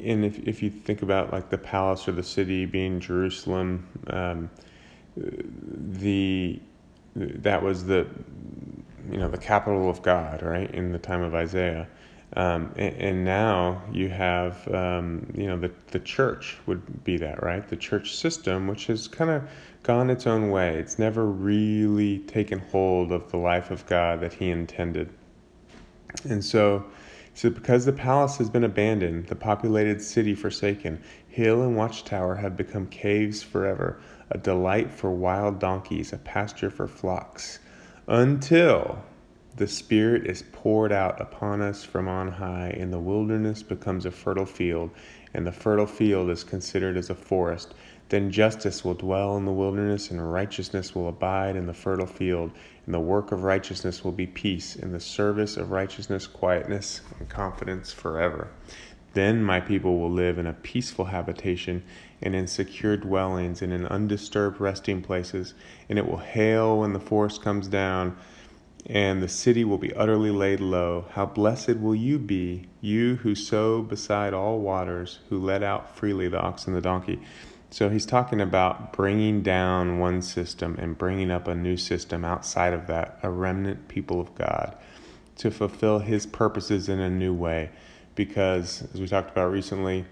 and 0.00 0.24
if, 0.24 0.38
if 0.46 0.62
you 0.62 0.70
think 0.70 1.02
about 1.02 1.32
like 1.32 1.50
the 1.50 1.58
palace 1.58 2.06
or 2.06 2.12
the 2.12 2.22
city 2.22 2.66
being 2.66 3.00
Jerusalem, 3.00 3.88
um, 4.06 4.48
the 5.16 6.60
that 7.16 7.62
was 7.62 7.84
the 7.84 8.06
you 9.10 9.18
know 9.18 9.28
the 9.28 9.38
capital 9.38 9.88
of 9.88 10.02
God, 10.02 10.42
right? 10.42 10.70
In 10.74 10.92
the 10.92 10.98
time 10.98 11.22
of 11.22 11.34
Isaiah, 11.34 11.86
um, 12.36 12.72
and, 12.76 12.94
and, 12.96 13.24
now 13.24 13.82
you 13.92 14.08
have 14.08 14.66
um, 14.74 15.32
you 15.36 15.46
know 15.46 15.58
the 15.58 15.70
the 15.88 16.00
church 16.00 16.56
would 16.66 17.04
be 17.04 17.16
that, 17.18 17.42
right? 17.42 17.66
The 17.66 17.76
church 17.76 18.16
system, 18.16 18.66
which 18.66 18.86
has 18.86 19.08
kind 19.08 19.30
of 19.30 19.48
gone 19.82 20.10
its 20.10 20.26
own 20.26 20.50
way. 20.50 20.76
It's 20.76 20.98
never 20.98 21.26
really 21.26 22.20
taken 22.20 22.58
hold 22.58 23.12
of 23.12 23.30
the 23.30 23.36
life 23.36 23.70
of 23.70 23.86
God 23.86 24.20
that 24.20 24.34
He 24.34 24.50
intended, 24.50 25.10
and 26.28 26.44
so. 26.44 26.84
So, 27.36 27.50
because 27.50 27.84
the 27.84 27.92
palace 27.92 28.36
has 28.36 28.48
been 28.48 28.62
abandoned, 28.62 29.26
the 29.26 29.34
populated 29.34 30.00
city 30.00 30.36
forsaken, 30.36 31.02
hill 31.26 31.62
and 31.62 31.76
watchtower 31.76 32.36
have 32.36 32.56
become 32.56 32.86
caves 32.86 33.42
forever, 33.42 34.00
a 34.30 34.38
delight 34.38 34.92
for 34.92 35.10
wild 35.10 35.58
donkeys, 35.58 36.12
a 36.12 36.18
pasture 36.18 36.70
for 36.70 36.86
flocks 36.86 37.58
until 38.06 39.02
the 39.56 39.66
Spirit 39.68 40.26
is 40.26 40.42
poured 40.52 40.90
out 40.90 41.20
upon 41.20 41.60
us 41.60 41.84
from 41.84 42.08
on 42.08 42.28
high, 42.32 42.74
and 42.78 42.92
the 42.92 42.98
wilderness 42.98 43.62
becomes 43.62 44.04
a 44.04 44.10
fertile 44.10 44.46
field, 44.46 44.90
and 45.32 45.46
the 45.46 45.52
fertile 45.52 45.86
field 45.86 46.28
is 46.28 46.42
considered 46.42 46.96
as 46.96 47.08
a 47.08 47.14
forest. 47.14 47.72
Then 48.08 48.30
justice 48.30 48.84
will 48.84 48.94
dwell 48.94 49.36
in 49.36 49.44
the 49.44 49.52
wilderness, 49.52 50.10
and 50.10 50.32
righteousness 50.32 50.94
will 50.94 51.08
abide 51.08 51.56
in 51.56 51.66
the 51.66 51.72
fertile 51.72 52.06
field, 52.06 52.50
and 52.84 52.94
the 52.94 53.00
work 53.00 53.32
of 53.32 53.44
righteousness 53.44 54.02
will 54.02 54.12
be 54.12 54.26
peace, 54.26 54.76
and 54.76 54.92
the 54.92 55.00
service 55.00 55.56
of 55.56 55.70
righteousness, 55.70 56.26
quietness, 56.26 57.00
and 57.18 57.28
confidence 57.28 57.92
forever. 57.92 58.48
Then 59.14 59.42
my 59.44 59.60
people 59.60 60.00
will 60.00 60.10
live 60.10 60.38
in 60.38 60.46
a 60.46 60.52
peaceful 60.52 61.04
habitation 61.04 61.84
and 62.22 62.34
in 62.34 62.46
secure 62.46 62.96
dwellings 62.96 63.62
and 63.62 63.72
in 63.72 63.86
undisturbed 63.86 64.60
resting 64.60 65.02
places, 65.02 65.54
and 65.88 65.98
it 65.98 66.06
will 66.06 66.18
hail 66.18 66.80
when 66.80 66.92
the 66.92 67.00
forest 67.00 67.42
comes 67.42 67.68
down, 67.68 68.16
and 68.86 69.22
the 69.22 69.28
city 69.28 69.64
will 69.64 69.78
be 69.78 69.92
utterly 69.94 70.30
laid 70.30 70.60
low. 70.60 71.06
How 71.12 71.26
blessed 71.26 71.76
will 71.76 71.94
you 71.94 72.18
be, 72.18 72.68
you 72.80 73.16
who 73.16 73.34
sow 73.34 73.82
beside 73.82 74.34
all 74.34 74.60
waters, 74.60 75.20
who 75.28 75.38
let 75.38 75.62
out 75.62 75.96
freely 75.96 76.28
the 76.28 76.40
ox 76.40 76.66
and 76.66 76.76
the 76.76 76.80
donkey. 76.80 77.20
So 77.70 77.88
he's 77.88 78.06
talking 78.06 78.40
about 78.40 78.92
bringing 78.92 79.42
down 79.42 79.98
one 79.98 80.22
system 80.22 80.76
and 80.78 80.96
bringing 80.96 81.30
up 81.30 81.48
a 81.48 81.54
new 81.54 81.76
system 81.76 82.24
outside 82.24 82.72
of 82.72 82.86
that, 82.86 83.18
a 83.22 83.30
remnant 83.30 83.88
people 83.88 84.20
of 84.20 84.34
God, 84.34 84.76
to 85.38 85.50
fulfill 85.50 85.98
his 85.98 86.26
purposes 86.26 86.88
in 86.88 87.00
a 87.00 87.10
new 87.10 87.34
way 87.34 87.70
because 88.14 88.82
as 88.94 89.00
we 89.00 89.08
talked 89.08 89.30
about 89.30 89.50
recently, 89.50 90.04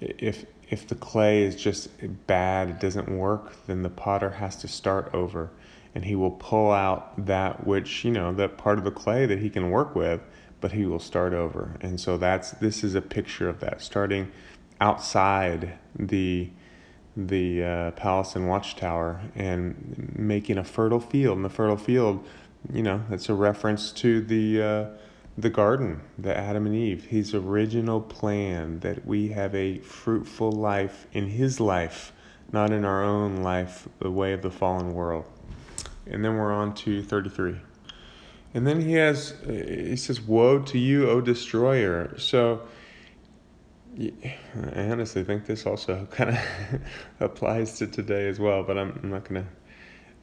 if 0.00 0.44
if 0.70 0.86
the 0.86 0.94
clay 0.94 1.42
is 1.42 1.56
just 1.56 1.88
bad, 2.26 2.70
it 2.70 2.80
doesn't 2.80 3.08
work, 3.08 3.66
then 3.66 3.82
the 3.82 3.90
potter 3.90 4.30
has 4.30 4.56
to 4.56 4.68
start 4.68 5.10
over. 5.12 5.50
and 5.94 6.04
he 6.04 6.14
will 6.14 6.30
pull 6.30 6.70
out 6.70 7.26
that 7.26 7.66
which, 7.66 8.04
you 8.04 8.10
know, 8.12 8.32
that 8.32 8.56
part 8.56 8.78
of 8.78 8.84
the 8.84 8.90
clay 8.90 9.26
that 9.26 9.40
he 9.40 9.50
can 9.50 9.70
work 9.70 9.94
with, 9.96 10.20
but 10.60 10.72
he 10.72 10.86
will 10.86 11.00
start 11.00 11.32
over. 11.32 11.76
And 11.80 12.00
so 12.00 12.16
that's 12.16 12.52
this 12.52 12.84
is 12.84 12.94
a 12.94 13.02
picture 13.02 13.48
of 13.48 13.60
that 13.60 13.80
starting 13.80 14.30
outside 14.80 15.78
the 15.98 16.50
the 17.16 17.64
uh, 17.64 17.90
palace 17.92 18.36
and 18.36 18.48
watchtower 18.48 19.20
and 19.34 20.14
making 20.16 20.58
a 20.58 20.64
fertile 20.64 21.00
field. 21.00 21.36
And 21.36 21.44
the 21.44 21.50
fertile 21.50 21.76
field, 21.76 22.24
you 22.72 22.82
know, 22.82 23.02
that's 23.10 23.28
a 23.28 23.34
reference 23.34 23.90
to 23.92 24.20
the 24.20 24.62
uh, 24.62 24.86
the 25.40 25.50
garden, 25.50 26.00
the 26.18 26.36
Adam 26.36 26.66
and 26.66 26.74
Eve. 26.74 27.06
His 27.06 27.34
original 27.34 28.00
plan 28.00 28.80
that 28.80 29.06
we 29.06 29.28
have 29.28 29.54
a 29.54 29.78
fruitful 29.78 30.52
life 30.52 31.06
in 31.12 31.28
His 31.28 31.60
life, 31.60 32.12
not 32.52 32.72
in 32.72 32.84
our 32.84 33.02
own 33.02 33.36
life, 33.36 33.88
the 34.00 34.10
way 34.10 34.32
of 34.32 34.42
the 34.42 34.50
fallen 34.50 34.94
world. 34.94 35.24
And 36.06 36.24
then 36.24 36.36
we're 36.36 36.52
on 36.52 36.74
to 36.76 37.02
33. 37.02 37.56
And 38.52 38.66
then 38.66 38.80
he 38.80 38.94
has, 38.94 39.34
he 39.46 39.96
says, 39.96 40.20
Woe 40.20 40.58
to 40.60 40.78
you, 40.78 41.08
O 41.08 41.20
destroyer. 41.20 42.18
So, 42.18 42.62
I 43.98 44.88
honestly 44.88 45.24
think 45.24 45.46
this 45.46 45.66
also 45.66 46.06
kind 46.10 46.30
of 46.30 46.38
applies 47.20 47.78
to 47.78 47.86
today 47.86 48.28
as 48.28 48.40
well, 48.40 48.62
but 48.62 48.76
I'm, 48.76 48.98
I'm 49.02 49.10
not 49.10 49.28
going 49.28 49.44
to, 49.44 49.50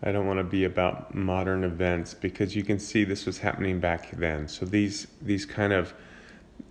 I 0.03 0.11
don't 0.11 0.27
want 0.27 0.39
to 0.39 0.43
be 0.43 0.63
about 0.63 1.15
modern 1.15 1.63
events 1.63 2.13
because 2.13 2.55
you 2.55 2.63
can 2.63 2.79
see 2.79 3.03
this 3.03 3.25
was 3.25 3.39
happening 3.39 3.79
back 3.79 4.11
then. 4.11 4.47
So 4.47 4.65
these, 4.65 5.07
these 5.21 5.45
kind 5.45 5.73
of, 5.73 5.93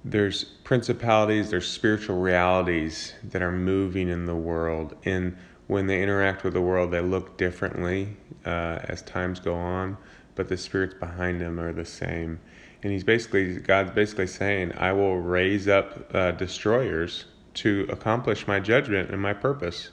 there's 0.04 0.44
principalities, 0.44 1.50
there's 1.50 1.68
spiritual 1.68 2.20
realities 2.20 3.14
that 3.24 3.42
are 3.42 3.52
moving 3.52 4.08
in 4.08 4.26
the 4.26 4.36
world. 4.36 4.96
And 5.04 5.36
when 5.66 5.86
they 5.86 6.02
interact 6.02 6.44
with 6.44 6.52
the 6.52 6.60
world, 6.60 6.92
they 6.92 7.00
look 7.00 7.36
differently 7.36 8.16
uh, 8.44 8.78
as 8.84 9.02
times 9.02 9.40
go 9.40 9.54
on, 9.54 9.96
but 10.36 10.48
the 10.48 10.56
spirits 10.56 10.94
behind 10.94 11.40
them 11.40 11.58
are 11.58 11.72
the 11.72 11.84
same 11.84 12.38
and 12.86 12.92
he's 12.92 13.02
basically 13.02 13.58
God's 13.58 13.90
basically 13.90 14.28
saying, 14.28 14.72
"I 14.76 14.92
will 14.92 15.18
raise 15.18 15.66
up 15.66 16.14
uh, 16.14 16.30
destroyers 16.30 17.24
to 17.54 17.84
accomplish 17.90 18.46
my 18.46 18.60
judgment 18.60 19.10
and 19.10 19.20
my 19.20 19.32
purpose." 19.32 19.90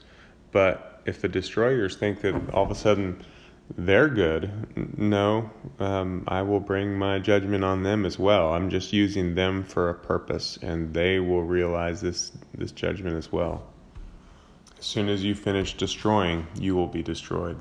But 0.53 1.01
if 1.05 1.19
the 1.19 1.27
destroyers 1.27 1.97
think 1.97 2.21
that 2.21 2.35
all 2.53 2.63
of 2.63 2.71
a 2.71 2.75
sudden 2.75 3.25
they're 3.77 4.07
good, 4.07 4.97
no, 4.97 5.49
um, 5.79 6.23
I 6.27 6.43
will 6.43 6.59
bring 6.59 6.97
my 6.97 7.19
judgment 7.19 7.63
on 7.63 7.83
them 7.83 8.05
as 8.05 8.19
well. 8.19 8.53
I'm 8.53 8.69
just 8.69 8.93
using 8.93 9.35
them 9.35 9.63
for 9.63 9.89
a 9.89 9.93
purpose, 9.93 10.57
and 10.61 10.93
they 10.93 11.19
will 11.19 11.43
realize 11.43 11.99
this 11.99 12.31
this 12.53 12.71
judgment 12.71 13.17
as 13.17 13.31
well. 13.31 13.65
As 14.77 14.85
soon 14.85 15.09
as 15.09 15.23
you 15.23 15.33
finish 15.33 15.75
destroying, 15.75 16.47
you 16.59 16.75
will 16.75 16.87
be 16.87 17.01
destroyed. 17.01 17.57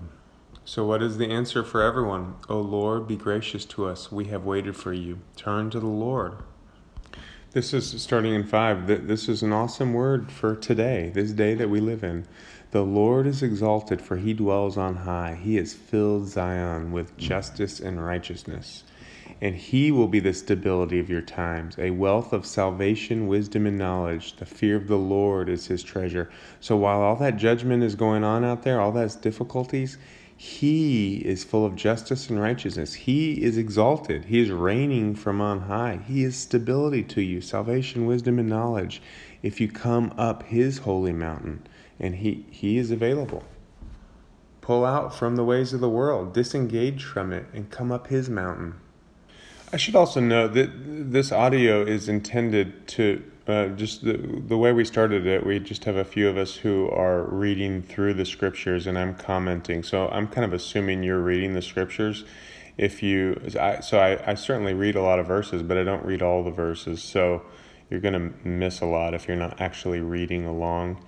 So, 0.64 0.84
what 0.84 1.02
is 1.02 1.18
the 1.18 1.30
answer 1.30 1.64
for 1.64 1.82
everyone? 1.82 2.34
O 2.48 2.60
Lord, 2.60 3.08
be 3.08 3.16
gracious 3.16 3.64
to 3.66 3.86
us. 3.86 4.12
We 4.12 4.26
have 4.26 4.44
waited 4.44 4.76
for 4.76 4.92
you. 4.92 5.18
Turn 5.34 5.70
to 5.70 5.80
the 5.80 5.86
Lord. 5.86 6.36
This 7.52 7.74
is 7.74 8.00
starting 8.00 8.34
in 8.34 8.44
5. 8.44 9.06
This 9.06 9.28
is 9.28 9.42
an 9.42 9.52
awesome 9.52 9.92
word 9.92 10.32
for 10.32 10.56
today, 10.56 11.10
this 11.12 11.32
day 11.32 11.54
that 11.54 11.68
we 11.68 11.80
live 11.80 12.02
in. 12.02 12.26
The 12.72 12.82
Lord 12.82 13.26
is 13.26 13.42
exalted, 13.42 14.00
for 14.00 14.16
he 14.16 14.32
dwells 14.32 14.78
on 14.78 14.96
high. 14.96 15.38
He 15.38 15.56
has 15.56 15.74
filled 15.74 16.28
Zion 16.28 16.90
with 16.90 17.14
justice 17.18 17.78
and 17.78 18.02
righteousness. 18.02 18.84
And 19.42 19.54
he 19.54 19.92
will 19.92 20.08
be 20.08 20.20
the 20.20 20.32
stability 20.32 20.98
of 20.98 21.10
your 21.10 21.20
times, 21.20 21.76
a 21.78 21.90
wealth 21.90 22.32
of 22.32 22.46
salvation, 22.46 23.26
wisdom, 23.26 23.66
and 23.66 23.76
knowledge. 23.76 24.36
The 24.36 24.46
fear 24.46 24.76
of 24.76 24.88
the 24.88 24.96
Lord 24.96 25.50
is 25.50 25.66
his 25.66 25.82
treasure. 25.82 26.30
So 26.60 26.78
while 26.78 27.02
all 27.02 27.16
that 27.16 27.36
judgment 27.36 27.82
is 27.82 27.94
going 27.94 28.24
on 28.24 28.42
out 28.42 28.62
there, 28.62 28.80
all 28.80 28.90
those 28.90 29.16
difficulties, 29.16 29.98
he 30.34 31.16
is 31.26 31.44
full 31.44 31.66
of 31.66 31.76
justice 31.76 32.30
and 32.30 32.40
righteousness. 32.40 32.94
He 32.94 33.42
is 33.42 33.58
exalted. 33.58 34.24
He 34.24 34.40
is 34.40 34.50
reigning 34.50 35.14
from 35.14 35.42
on 35.42 35.60
high. 35.60 36.00
He 36.08 36.24
is 36.24 36.36
stability 36.36 37.02
to 37.04 37.20
you, 37.20 37.42
salvation, 37.42 38.06
wisdom, 38.06 38.38
and 38.38 38.48
knowledge. 38.48 39.02
If 39.42 39.60
you 39.60 39.68
come 39.68 40.14
up 40.16 40.44
His 40.44 40.78
holy 40.78 41.12
mountain, 41.12 41.66
and 42.02 42.16
He, 42.16 42.44
he 42.50 42.76
is 42.76 42.90
available. 42.90 43.44
Pull 44.60 44.84
out 44.84 45.14
from 45.14 45.36
the 45.36 45.44
ways 45.44 45.72
of 45.72 45.80
the 45.80 45.88
world, 45.88 46.34
disengage 46.34 47.02
from 47.02 47.32
it, 47.32 47.46
and 47.54 47.70
come 47.70 47.90
up 47.90 48.08
His 48.08 48.28
mountain. 48.28 48.74
I 49.72 49.78
should 49.78 49.96
also 49.96 50.20
note 50.20 50.52
that 50.52 50.70
this 50.74 51.32
audio 51.32 51.82
is 51.82 52.08
intended 52.08 52.86
to 52.88 53.22
uh, 53.46 53.68
just 53.68 54.04
the, 54.04 54.16
the 54.46 54.56
way 54.56 54.72
we 54.72 54.84
started 54.84 55.26
it, 55.26 55.44
we 55.44 55.58
just 55.58 55.84
have 55.84 55.96
a 55.96 56.04
few 56.04 56.28
of 56.28 56.36
us 56.36 56.56
who 56.56 56.88
are 56.90 57.24
reading 57.24 57.82
through 57.82 58.14
the 58.14 58.24
scriptures 58.24 58.86
and 58.86 58.98
I'm 58.98 59.14
commenting. 59.14 59.82
So 59.82 60.08
I'm 60.08 60.28
kind 60.28 60.44
of 60.44 60.52
assuming 60.52 61.02
you're 61.02 61.20
reading 61.20 61.54
the 61.54 61.62
scriptures. 61.62 62.24
If 62.78 63.02
you, 63.02 63.40
I, 63.60 63.80
so 63.80 63.98
I, 63.98 64.30
I 64.30 64.34
certainly 64.34 64.74
read 64.74 64.94
a 64.94 65.02
lot 65.02 65.18
of 65.18 65.26
verses, 65.26 65.62
but 65.62 65.76
I 65.76 65.82
don't 65.82 66.04
read 66.04 66.22
all 66.22 66.44
the 66.44 66.50
verses. 66.50 67.02
So 67.02 67.42
you're 67.90 68.00
going 68.00 68.14
to 68.14 68.48
miss 68.48 68.80
a 68.80 68.86
lot 68.86 69.12
if 69.12 69.26
you're 69.26 69.36
not 69.36 69.60
actually 69.60 70.00
reading 70.00 70.46
along. 70.46 71.04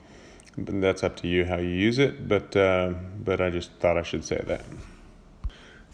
That's 0.57 1.03
up 1.03 1.17
to 1.17 1.29
you 1.29 1.45
how 1.45 1.57
you 1.57 1.69
use 1.69 1.99
it. 1.99 2.29
But, 2.29 2.55
uh, 2.57 2.95
but 3.25 3.41
I 3.41 3.51
just 3.51 3.73
thought 3.81 3.99
I 3.99 4.03
should 4.03 4.25
say 4.25 4.41
that. 4.47 4.65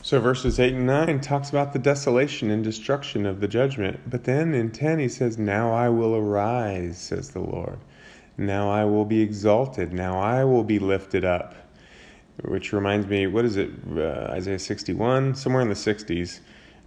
So 0.03 0.19
verses 0.19 0.59
8 0.59 0.75
and 0.75 0.87
9 0.87 1.21
talks 1.21 1.51
about 1.51 1.75
the 1.75 1.79
desolation 1.79 2.51
and 2.51 2.65
destruction 2.65 3.27
of 3.27 3.41
the 3.41 3.49
judgment. 3.49 4.01
But 4.09 4.25
then 4.25 4.55
in 4.55 4.71
10 4.71 4.99
he 4.99 5.09
says, 5.09 5.37
Now 5.37 5.73
I 5.73 5.91
will 5.91 6.17
arise, 6.17 6.99
says 6.99 7.31
the 7.31 7.41
Lord. 7.41 7.79
Now 8.39 8.71
I 8.71 8.87
will 8.87 9.05
be 9.05 9.21
exalted. 9.21 9.93
Now 9.93 10.19
I 10.19 10.45
will 10.45 10.65
be 10.65 10.79
lifted 10.79 11.25
up. 11.25 11.55
Which 12.45 12.73
reminds 12.73 13.07
me, 13.07 13.27
what 13.27 13.45
is 13.45 13.59
it? 13.59 13.71
Uh, 13.95 14.29
Isaiah 14.31 14.59
61, 14.59 15.35
somewhere 15.35 15.61
in 15.61 15.69
the 15.69 15.75
60s. 15.75 16.41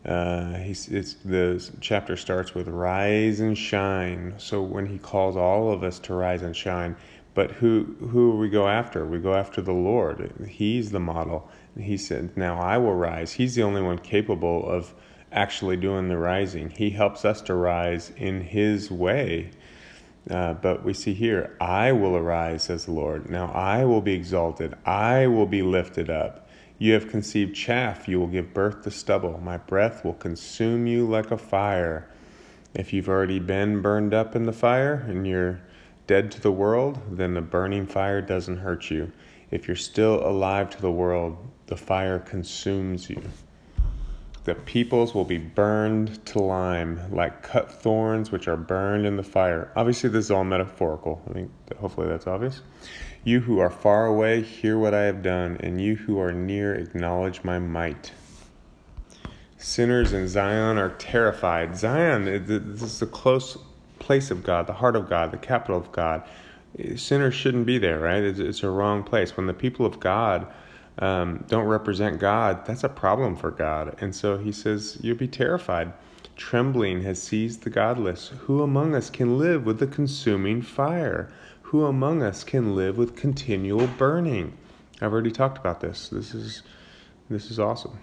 Uh, 0.04 0.56
he's, 0.56 0.88
it's, 0.90 1.14
the 1.26 1.64
chapter 1.80 2.18
starts 2.18 2.56
with 2.56 2.68
rise 2.68 3.40
and 3.40 3.56
shine. 3.56 4.34
So 4.38 4.64
when 4.64 4.88
he 4.88 4.98
calls 4.98 5.38
all 5.38 5.72
of 5.72 5.84
us 5.84 6.00
to 6.00 6.16
rise 6.16 6.42
and 6.42 6.56
shine, 6.56 6.96
but 7.34 7.52
who 7.52 7.96
who 8.12 8.38
we 8.38 8.50
go 8.50 8.68
after? 8.68 9.06
We 9.06 9.20
go 9.20 9.34
after 9.34 9.62
the 9.62 9.74
Lord. 9.74 10.48
He's 10.48 10.92
the 10.92 11.00
model. 11.00 11.50
He 11.78 11.98
said, 11.98 12.38
Now 12.38 12.60
I 12.60 12.78
will 12.78 12.94
rise. 12.94 13.34
He's 13.34 13.56
the 13.56 13.64
only 13.64 13.82
one 13.82 13.98
capable 13.98 14.70
of 14.70 14.94
actually 15.32 15.78
doing 15.78 16.10
the 16.10 16.18
rising. 16.18 16.70
He 16.70 16.92
helps 16.92 17.26
us 17.26 17.42
to 17.44 17.56
rise 17.56 18.12
in 18.18 18.42
His 18.42 18.92
way. 18.92 19.52
Uh, 20.30 20.54
but 20.54 20.86
we 20.86 20.94
see 20.94 21.14
here, 21.14 21.58
I 21.60 21.92
will 21.92 22.16
arise, 22.16 22.64
says 22.64 22.86
the 22.86 22.92
Lord. 22.92 23.30
Now 23.30 23.48
I 23.48 23.84
will 23.84 24.02
be 24.02 24.14
exalted. 24.14 24.76
I 24.86 25.28
will 25.28 25.48
be 25.48 25.62
lifted 25.62 26.10
up. 26.10 26.48
You 26.78 26.94
have 26.94 27.10
conceived 27.10 27.56
chaff. 27.56 28.08
You 28.08 28.20
will 28.20 28.28
give 28.28 28.54
birth 28.54 28.84
to 28.84 28.92
stubble. 28.92 29.40
My 29.44 29.58
breath 29.58 30.06
will 30.06 30.14
consume 30.14 30.88
you 30.88 31.06
like 31.08 31.32
a 31.32 31.38
fire. 31.38 32.08
If 32.74 32.94
you've 32.94 33.10
already 33.10 33.40
been 33.40 33.82
burned 33.82 34.14
up 34.14 34.36
in 34.36 34.44
the 34.44 34.54
fire 34.54 35.06
and 35.08 35.28
you're 35.28 35.62
dead 36.08 36.32
to 36.32 36.42
the 36.42 36.52
world, 36.52 37.00
then 37.10 37.34
the 37.34 37.42
burning 37.42 37.86
fire 37.86 38.22
doesn't 38.22 38.58
hurt 38.58 38.92
you. 38.92 39.12
If 39.52 39.68
you're 39.68 39.76
still 39.76 40.26
alive 40.28 40.70
to 40.72 40.82
the 40.82 40.92
world, 40.92 41.38
the 41.68 41.78
fire 41.78 42.20
consumes 42.20 43.10
you. 43.10 43.22
The 44.46 44.56
peoples 44.56 45.14
will 45.14 45.24
be 45.24 45.38
burned 45.38 46.26
to 46.26 46.40
lime, 46.40 47.00
like 47.14 47.44
cut 47.44 47.72
thorns 47.72 48.30
which 48.30 48.50
are 48.50 48.58
burned 48.58 49.06
in 49.06 49.16
the 49.16 49.24
fire. 49.24 49.72
Obviously, 49.76 50.10
this 50.10 50.26
is 50.26 50.32
all 50.32 50.44
metaphorical. 50.44 51.22
I 51.30 51.34
think 51.34 51.52
hopefully 51.78 52.08
that's 52.10 52.28
obvious. 52.28 52.62
You 53.24 53.40
who 53.40 53.60
are 53.60 53.70
far 53.70 54.06
away, 54.06 54.42
hear 54.42 54.78
what 54.78 54.94
I 54.94 55.04
have 55.04 55.24
done, 55.24 55.58
and 55.62 55.80
you 55.80 55.96
who 55.96 56.20
are 56.20 56.34
near, 56.34 56.76
acknowledge 56.76 57.46
my 57.46 57.58
might. 57.58 58.12
Sinners 59.58 60.12
in 60.12 60.28
Zion 60.28 60.78
are 60.78 60.90
terrified. 60.90 61.78
Zion, 61.78 62.26
this 62.26 62.82
is 62.82 63.00
the 63.00 63.06
close 63.06 63.58
place 64.04 64.30
of 64.30 64.44
God, 64.44 64.68
the 64.68 64.74
heart 64.74 64.96
of 64.96 65.10
God, 65.10 65.32
the 65.32 65.38
capital 65.38 65.78
of 65.78 65.92
God. 65.92 66.24
Sinners 66.96 67.34
shouldn't 67.34 67.66
be 67.66 67.78
there, 67.78 68.00
right? 68.00 68.24
It's, 68.24 68.40
it's 68.40 68.64
a 68.64 68.70
wrong 68.70 69.04
place. 69.04 69.38
When 69.38 69.48
the 69.48 69.54
people 69.54 69.86
of 69.86 70.00
God 70.00 70.48
um, 71.00 71.44
don't 71.48 71.66
represent 71.66 72.20
God, 72.20 72.66
that's 72.66 72.84
a 72.84 72.90
problem 72.90 73.36
for 73.36 73.52
God. 73.52 73.96
And 74.02 74.16
so 74.16 74.38
he 74.38 74.52
says, 74.52 74.98
You'll 75.02 75.18
be 75.18 75.28
terrified. 75.28 75.94
Trembling 76.36 77.04
has 77.04 77.22
seized 77.22 77.64
the 77.64 77.70
godless. 77.70 78.30
Who 78.42 78.62
among 78.62 78.96
us 78.96 79.10
can 79.10 79.38
live 79.38 79.66
with 79.66 79.80
the 79.80 79.88
consuming 79.88 80.62
fire? 80.62 81.32
Who 81.64 81.86
among 81.86 82.24
us 82.24 82.44
can 82.44 82.76
live 82.76 82.98
with 82.98 83.16
continual 83.16 83.88
burning? 83.88 84.58
I've 85.02 85.14
already 85.14 85.32
talked 85.32 85.58
about 85.58 85.80
this. 85.80 86.10
This 86.10 86.34
is 86.34 86.64
this 87.30 87.50
is 87.50 87.60
awesome. 87.60 87.98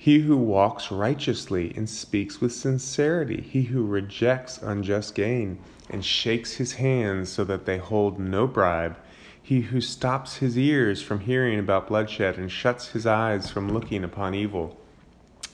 He 0.00 0.20
who 0.20 0.36
walks 0.36 0.92
righteously 0.92 1.72
and 1.76 1.90
speaks 1.90 2.40
with 2.40 2.52
sincerity, 2.52 3.40
he 3.40 3.62
who 3.62 3.84
rejects 3.84 4.62
unjust 4.62 5.16
gain 5.16 5.58
and 5.90 6.04
shakes 6.04 6.54
his 6.54 6.74
hands 6.74 7.28
so 7.30 7.42
that 7.44 7.66
they 7.66 7.78
hold 7.78 8.20
no 8.20 8.46
bribe, 8.46 8.96
he 9.42 9.62
who 9.62 9.80
stops 9.80 10.36
his 10.36 10.56
ears 10.56 11.02
from 11.02 11.20
hearing 11.20 11.58
about 11.58 11.88
bloodshed 11.88 12.36
and 12.36 12.52
shuts 12.52 12.88
his 12.88 13.06
eyes 13.06 13.50
from 13.50 13.72
looking 13.72 14.04
upon 14.04 14.34
evil. 14.34 14.78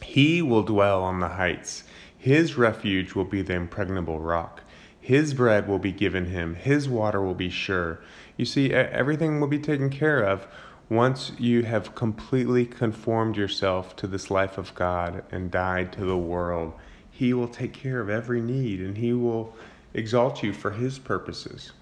He 0.02 0.42
will 0.42 0.62
dwell 0.62 1.02
on 1.02 1.20
the 1.20 1.28
heights. 1.28 1.84
His 2.18 2.56
refuge 2.58 3.14
will 3.14 3.24
be 3.24 3.40
the 3.40 3.54
impregnable 3.54 4.20
rock. 4.20 4.62
His 5.00 5.32
bread 5.32 5.66
will 5.66 5.78
be 5.78 5.92
given 5.92 6.26
him. 6.26 6.54
His 6.54 6.88
water 6.88 7.22
will 7.22 7.34
be 7.34 7.50
sure. 7.50 8.00
You 8.36 8.44
see, 8.44 8.72
everything 8.72 9.40
will 9.40 9.48
be 9.48 9.58
taken 9.58 9.88
care 9.90 10.22
of 10.22 10.46
Once 10.90 11.32
you 11.38 11.62
have 11.62 11.94
completely 11.94 12.66
conformed 12.66 13.38
yourself 13.38 13.96
to 13.96 14.06
this 14.06 14.30
life 14.30 14.58
of 14.58 14.74
God 14.74 15.24
and 15.32 15.50
died 15.50 15.90
to 15.92 16.04
the 16.04 16.18
world, 16.18 16.74
He 17.10 17.32
will 17.32 17.48
take 17.48 17.72
care 17.72 18.00
of 18.00 18.10
every 18.10 18.42
need 18.42 18.80
and 18.80 18.98
He 18.98 19.14
will 19.14 19.56
exalt 19.94 20.42
you 20.42 20.52
for 20.52 20.72
His 20.72 20.98
purposes. 20.98 21.72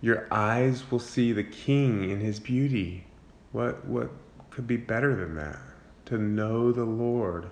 Your 0.00 0.28
eyes 0.30 0.90
will 0.92 1.00
see 1.00 1.32
the 1.32 1.42
King 1.42 2.08
in 2.08 2.20
His 2.20 2.38
beauty. 2.38 3.04
What, 3.50 3.84
what 3.84 4.10
could 4.50 4.68
be 4.68 4.76
better 4.76 5.16
than 5.16 5.34
that? 5.34 5.58
To 6.06 6.18
know 6.18 6.70
the 6.70 6.84
Lord. 6.84 7.50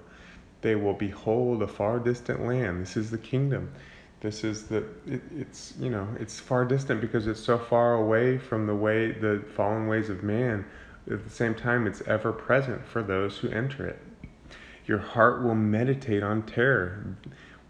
They 0.60 0.76
will 0.76 0.94
behold 0.94 1.60
a 1.60 1.66
far 1.66 1.98
distant 1.98 2.46
land. 2.46 2.82
This 2.82 2.96
is 2.96 3.10
the 3.10 3.18
kingdom. 3.18 3.72
This 4.20 4.44
is 4.44 4.68
the 4.68 4.84
it, 5.06 5.20
it's 5.36 5.74
you 5.78 5.90
know 5.90 6.08
it's 6.18 6.40
far 6.40 6.64
distant 6.64 7.02
because 7.02 7.26
it's 7.26 7.40
so 7.40 7.58
far 7.58 7.94
away 7.94 8.38
from 8.38 8.66
the 8.66 8.74
way 8.74 9.12
the 9.12 9.44
fallen 9.54 9.86
ways 9.86 10.08
of 10.08 10.22
man 10.22 10.64
at 11.10 11.24
the 11.24 11.30
same 11.30 11.54
time, 11.54 11.86
it's 11.86 12.02
ever 12.06 12.32
present 12.32 12.86
for 12.86 13.02
those 13.02 13.38
who 13.38 13.48
enter 13.48 13.86
it. 13.86 14.00
Your 14.86 14.98
heart 14.98 15.42
will 15.42 15.54
meditate 15.54 16.22
on 16.22 16.42
terror. 16.42 17.16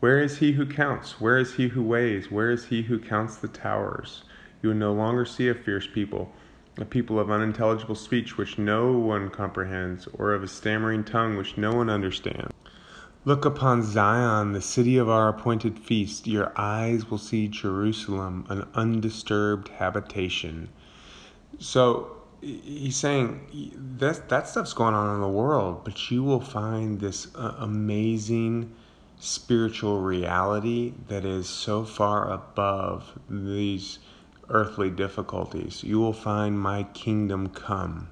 Where 0.01 0.21
is 0.21 0.39
he 0.39 0.53
who 0.53 0.67
counts? 0.67 1.21
Where 1.21 1.39
is 1.39 1.55
he 1.55 1.69
who 1.69 1.83
weighs? 1.83 2.31
Where 2.31 2.51
is 2.51 2.67
he 2.67 2.83
who 2.83 2.99
counts 2.99 3.37
the 3.37 3.49
towers? 3.49 4.25
You 4.63 4.71
will 4.71 4.77
no 4.77 4.93
longer 4.93 5.25
see 5.25 5.49
a 5.49 5.55
fierce 5.55 5.87
people, 5.87 6.33
a 6.79 6.85
people 6.85 7.19
of 7.19 7.31
unintelligible 7.31 7.95
speech 7.95 8.37
which 8.37 8.59
no 8.59 8.93
one 8.93 9.31
comprehends, 9.31 10.09
or 10.15 10.33
of 10.33 10.43
a 10.43 10.49
stammering 10.49 11.05
tongue 11.05 11.37
which 11.37 11.57
no 11.57 11.73
one 11.73 11.89
understands. 11.89 12.53
Look 13.25 13.45
upon 13.45 13.83
Zion, 13.83 14.53
the 14.53 14.61
city 14.61 14.99
of 14.99 15.09
our 15.09 15.29
appointed 15.29 15.79
feast. 15.79 16.27
Your 16.27 16.53
eyes 16.57 17.11
will 17.11 17.19
see 17.19 17.49
Jerusalem, 17.49 18.45
an 18.51 18.69
undisturbed 18.75 19.69
habitation. 19.69 20.69
So, 21.59 22.17
he's 22.45 22.97
saying 22.97 23.73
that 23.99 24.29
that 24.29 24.49
stuff's 24.49 24.73
going 24.73 24.95
on 24.95 25.15
in 25.15 25.21
the 25.21 25.29
world, 25.29 25.85
but 25.85 26.11
you 26.11 26.23
will 26.23 26.41
find 26.41 27.01
this 27.01 27.29
uh, 27.35 27.55
amazing 27.59 28.73
spiritual 29.19 30.01
reality 30.01 30.93
that 31.09 31.25
is 31.25 31.49
so 31.49 31.85
far 31.85 32.31
above 32.31 33.19
these 33.29 33.99
earthly 34.51 34.91
difficulties. 34.91 35.83
You 35.83 35.99
will 35.99 36.13
find 36.13 36.59
my 36.59 36.83
kingdom 36.95 37.49
come. 37.49 38.09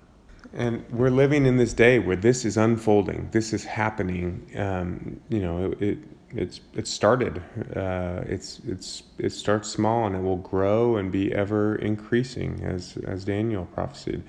And 0.55 0.85
we're 0.91 1.11
living 1.11 1.47
in 1.47 1.57
this 1.57 1.73
day 1.73 1.99
where 1.99 2.17
this 2.17 2.45
is 2.45 2.57
unfolding. 2.57 3.29
This 3.33 3.53
is 3.53 3.65
happening. 3.65 4.51
Um, 4.57 5.21
you 5.29 5.41
know, 5.41 5.73
it, 5.81 5.83
it 5.83 5.99
it's 6.35 6.61
it 6.75 6.87
started. 6.87 7.43
Uh, 7.75 8.23
it's 8.27 8.61
it's 8.67 9.03
it 9.19 9.31
starts 9.31 9.69
small 9.69 10.07
and 10.07 10.17
it 10.17 10.23
will 10.23 10.37
grow 10.37 10.97
and 10.97 11.13
be 11.13 11.33
ever 11.33 11.77
increasing, 11.77 12.63
as 12.65 12.97
as 13.07 13.25
Daniel 13.25 13.67
prophesied. 13.67 14.23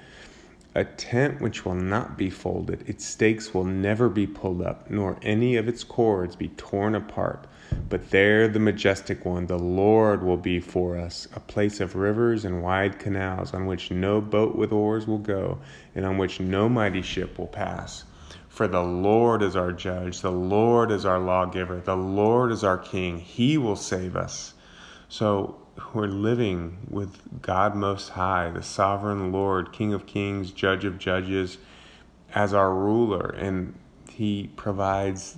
A 0.75 0.83
tent 0.83 1.39
which 1.39 1.65
will 1.65 1.75
not 1.75 2.17
be 2.17 2.31
folded, 2.31 2.89
its 2.89 3.05
stakes 3.05 3.53
will 3.53 3.63
never 3.63 4.09
be 4.09 4.25
pulled 4.25 4.61
up, 4.63 4.89
nor 4.89 5.17
any 5.21 5.55
of 5.55 5.67
its 5.67 5.83
cords 5.83 6.35
be 6.35 6.47
torn 6.49 6.95
apart. 6.95 7.45
But 7.89 8.09
there 8.09 8.47
the 8.47 8.59
majestic 8.59 9.23
one, 9.23 9.45
the 9.45 9.59
Lord, 9.59 10.23
will 10.23 10.37
be 10.37 10.59
for 10.59 10.97
us, 10.97 11.27
a 11.35 11.39
place 11.39 11.79
of 11.79 11.95
rivers 11.95 12.43
and 12.43 12.63
wide 12.63 12.97
canals, 12.97 13.53
on 13.53 13.67
which 13.67 13.91
no 13.91 14.19
boat 14.19 14.55
with 14.55 14.71
oars 14.71 15.05
will 15.05 15.19
go, 15.19 15.59
and 15.93 16.05
on 16.05 16.17
which 16.17 16.39
no 16.39 16.67
mighty 16.67 17.03
ship 17.03 17.37
will 17.37 17.47
pass. 17.47 18.03
For 18.53 18.67
the 18.67 18.83
Lord 18.83 19.41
is 19.41 19.55
our 19.55 19.71
judge, 19.71 20.21
the 20.21 20.31
Lord 20.31 20.91
is 20.91 21.07
our 21.07 21.17
lawgiver, 21.17 21.81
the 21.83 21.97
Lord 21.97 22.51
is 22.51 22.63
our 22.63 22.77
king. 22.77 23.17
He 23.17 23.57
will 23.57 23.75
save 23.75 24.15
us. 24.15 24.53
So 25.09 25.59
we're 25.91 26.05
living 26.05 26.85
with 26.87 27.41
God 27.41 27.73
Most 27.73 28.09
High, 28.09 28.51
the 28.51 28.61
sovereign 28.61 29.31
Lord, 29.31 29.73
King 29.73 29.91
of 29.91 30.05
kings, 30.05 30.51
Judge 30.51 30.85
of 30.85 30.99
judges, 30.99 31.57
as 32.35 32.53
our 32.53 32.71
ruler, 32.75 33.33
and 33.39 33.73
He 34.11 34.51
provides 34.55 35.35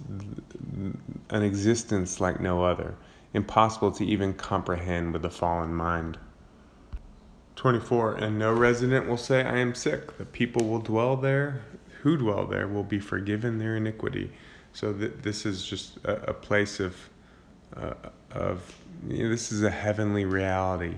an 1.30 1.42
existence 1.42 2.20
like 2.20 2.42
no 2.42 2.66
other, 2.66 2.96
impossible 3.34 3.94
to 3.94 4.04
even 4.04 4.34
comprehend 4.34 5.14
with 5.14 5.22
the 5.22 5.30
fallen 5.30 5.74
mind. 5.74 6.18
24 7.56 8.16
And 8.16 8.38
no 8.38 8.52
resident 8.52 9.08
will 9.08 9.16
say, 9.16 9.42
I 9.42 9.60
am 9.60 9.74
sick. 9.74 10.18
The 10.18 10.26
people 10.26 10.68
will 10.68 10.80
dwell 10.80 11.16
there 11.16 11.62
who 12.06 12.16
dwell 12.16 12.46
there 12.46 12.68
will 12.68 12.84
be 12.84 13.00
forgiven 13.00 13.58
their 13.58 13.78
iniquity. 13.78 14.32
So 14.74 14.94
th- 14.94 15.14
this 15.24 15.44
is 15.44 15.66
just 15.66 15.98
a, 16.04 16.30
a 16.30 16.34
place 16.36 16.80
of, 16.80 16.96
uh, 17.76 17.96
of 18.30 18.76
you 19.10 19.24
know, 19.24 19.30
this 19.30 19.52
is 19.52 19.64
a 19.64 19.72
heavenly 19.72 20.24
reality. 20.24 20.98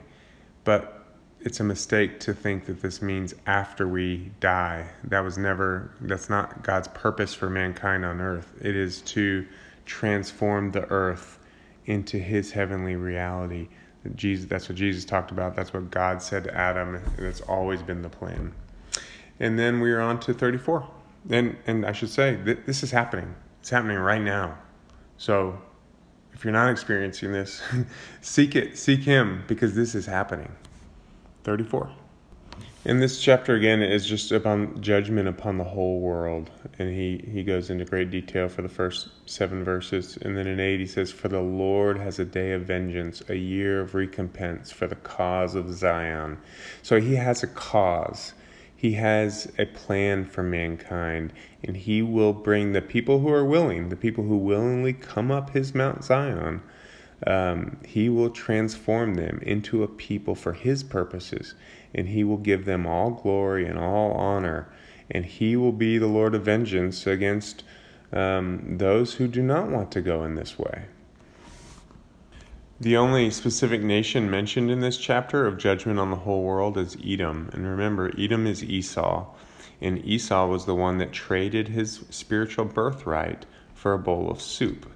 But 0.66 1.06
it's 1.40 1.62
a 1.62 1.64
mistake 1.64 2.20
to 2.20 2.34
think 2.34 2.66
that 2.66 2.82
this 2.82 3.02
means 3.02 3.34
after 3.46 3.88
we 3.88 4.32
die. 4.42 4.90
That 5.06 5.22
was 5.22 5.38
never, 5.38 5.92
that's 6.02 6.30
not 6.30 6.62
God's 6.62 6.90
purpose 6.90 7.34
for 7.34 7.50
mankind 7.50 8.04
on 8.04 8.20
earth. 8.20 8.54
It 8.60 8.76
is 8.76 9.00
to 9.04 9.48
transform 9.86 10.74
the 10.74 10.84
earth 10.90 11.40
into 11.86 12.18
his 12.20 12.52
heavenly 12.52 12.98
reality. 12.98 13.70
Jesus, 14.16 14.46
that's 14.46 14.68
what 14.68 14.78
Jesus 14.78 15.06
talked 15.06 15.32
about. 15.32 15.56
That's 15.56 15.72
what 15.72 15.90
God 15.90 16.22
said 16.22 16.44
to 16.44 16.54
Adam, 16.54 16.96
and 16.96 17.26
it's 17.26 17.40
always 17.40 17.82
been 17.82 18.02
the 18.02 18.10
plan. 18.10 18.52
And 19.40 19.58
then 19.58 19.80
we 19.80 19.94
are 19.94 20.02
on 20.02 20.20
to 20.22 20.34
34 20.34 20.97
and 21.30 21.58
and 21.66 21.86
I 21.86 21.92
should 21.92 22.10
say 22.10 22.38
th- 22.44 22.60
this 22.66 22.84
is 22.84 22.92
happening. 22.92 23.36
It's 23.60 23.70
happening 23.70 23.98
right 23.98 24.22
now. 24.22 24.58
So 25.18 25.60
if 26.34 26.44
you're 26.44 26.54
not 26.54 26.70
experiencing 26.70 27.32
this, 27.32 27.62
seek 28.22 28.56
it, 28.56 28.78
seek 28.78 29.02
Him 29.02 29.44
because 29.48 29.76
this 29.76 29.96
is 29.96 30.06
happening. 30.06 30.56
34. 31.44 31.90
And 32.86 33.02
this 33.02 33.20
chapter 33.20 33.54
again 33.56 33.82
is 33.82 34.06
just 34.06 34.32
upon 34.32 34.82
judgment 34.82 35.28
upon 35.28 35.58
the 35.58 35.64
whole 35.66 36.00
world, 36.00 36.50
and 36.80 36.90
he 36.90 37.22
he 37.30 37.44
goes 37.44 37.70
into 37.70 37.84
great 37.84 38.12
detail 38.12 38.48
for 38.48 38.62
the 38.62 38.70
first 38.70 39.10
seven 39.26 39.64
verses, 39.64 40.18
and 40.22 40.38
then 40.38 40.48
in 40.48 40.62
eight 40.62 40.80
he 40.80 40.86
says, 40.86 41.12
"For 41.12 41.28
the 41.28 41.42
Lord 41.42 41.98
has 41.98 42.18
a 42.18 42.24
day 42.24 42.54
of 42.54 42.62
vengeance, 42.62 43.22
a 43.28 43.36
year 43.36 43.82
of 43.82 43.94
recompense 43.94 44.72
for 44.72 44.88
the 44.88 44.96
cause 44.96 45.54
of 45.54 45.74
Zion." 45.74 46.38
So 46.82 47.02
he 47.02 47.16
has 47.16 47.44
a 47.44 47.48
cause 47.48 48.34
he 48.78 48.94
has 48.94 49.52
a 49.58 49.66
plan 49.66 50.24
for 50.26 50.44
mankind, 50.44 51.34
and 51.64 51.76
He 51.76 52.04
will 52.04 52.32
bring 52.32 52.74
the 52.74 52.82
people 52.82 53.20
who 53.20 53.30
are 53.30 53.44
willing, 53.44 53.90
the 53.90 53.96
people 53.96 54.26
who 54.26 54.38
willingly 54.38 54.94
come 54.94 55.32
up 55.32 55.50
His 55.50 55.74
Mount 55.74 56.04
Zion, 56.04 56.62
um, 57.26 57.78
He 57.84 58.08
will 58.08 58.30
transform 58.30 59.16
them 59.16 59.40
into 59.42 59.82
a 59.82 59.88
people 59.88 60.36
for 60.36 60.54
His 60.54 60.84
purposes, 60.84 61.56
and 61.96 62.10
He 62.10 62.24
will 62.24 62.38
give 62.38 62.66
them 62.66 62.86
all 62.86 63.10
glory 63.10 63.66
and 63.66 63.80
all 63.80 64.12
honor, 64.12 64.70
and 65.10 65.26
He 65.26 65.56
will 65.56 65.72
be 65.72 65.98
the 65.98 66.06
Lord 66.06 66.36
of 66.36 66.44
vengeance 66.44 67.08
against 67.08 67.64
um, 68.14 68.78
those 68.78 69.16
who 69.16 69.28
do 69.28 69.42
not 69.42 69.72
want 69.72 69.92
to 69.94 70.02
go 70.02 70.24
in 70.24 70.36
this 70.36 70.60
way. 70.60 70.86
The 72.80 72.96
only 72.96 73.32
specific 73.32 73.82
nation 73.82 74.30
mentioned 74.30 74.70
in 74.70 74.82
this 74.82 74.98
chapter 74.98 75.48
of 75.48 75.58
judgment 75.58 75.98
on 75.98 76.12
the 76.12 76.18
whole 76.18 76.44
world 76.44 76.78
is 76.78 76.96
Edom. 77.04 77.50
And 77.52 77.66
remember, 77.66 78.12
Edom 78.20 78.46
is 78.46 78.64
Esau. 78.64 79.26
And 79.82 80.06
Esau 80.06 80.46
was 80.46 80.66
the 80.66 80.76
one 80.76 81.00
that 81.00 81.12
traded 81.12 81.70
his 81.70 82.06
spiritual 82.12 82.66
birthright 82.66 83.48
for 83.74 83.94
a 83.94 84.00
bowl 84.00 84.30
of 84.30 84.40
soup. 84.40 84.88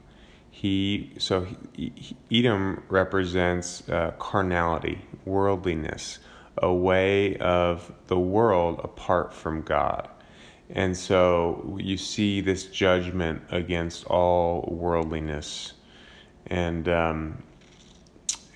He 0.52 1.14
so 1.18 1.48
he, 1.74 2.16
Edom 2.32 2.84
represents 2.88 3.88
uh, 3.90 4.12
carnality, 4.20 5.02
worldliness, 5.26 6.20
a 6.58 6.72
way 6.72 7.36
of 7.38 7.92
the 8.08 8.20
world 8.20 8.80
apart 8.84 9.34
from 9.34 9.64
God. 9.64 10.08
And 10.70 10.96
so 10.96 11.78
you 11.82 11.98
see 11.98 12.42
this 12.42 12.66
judgment 12.66 13.42
against 13.50 14.06
all 14.06 14.70
worldliness. 14.72 15.74
And 16.48 16.88
um, 16.88 17.44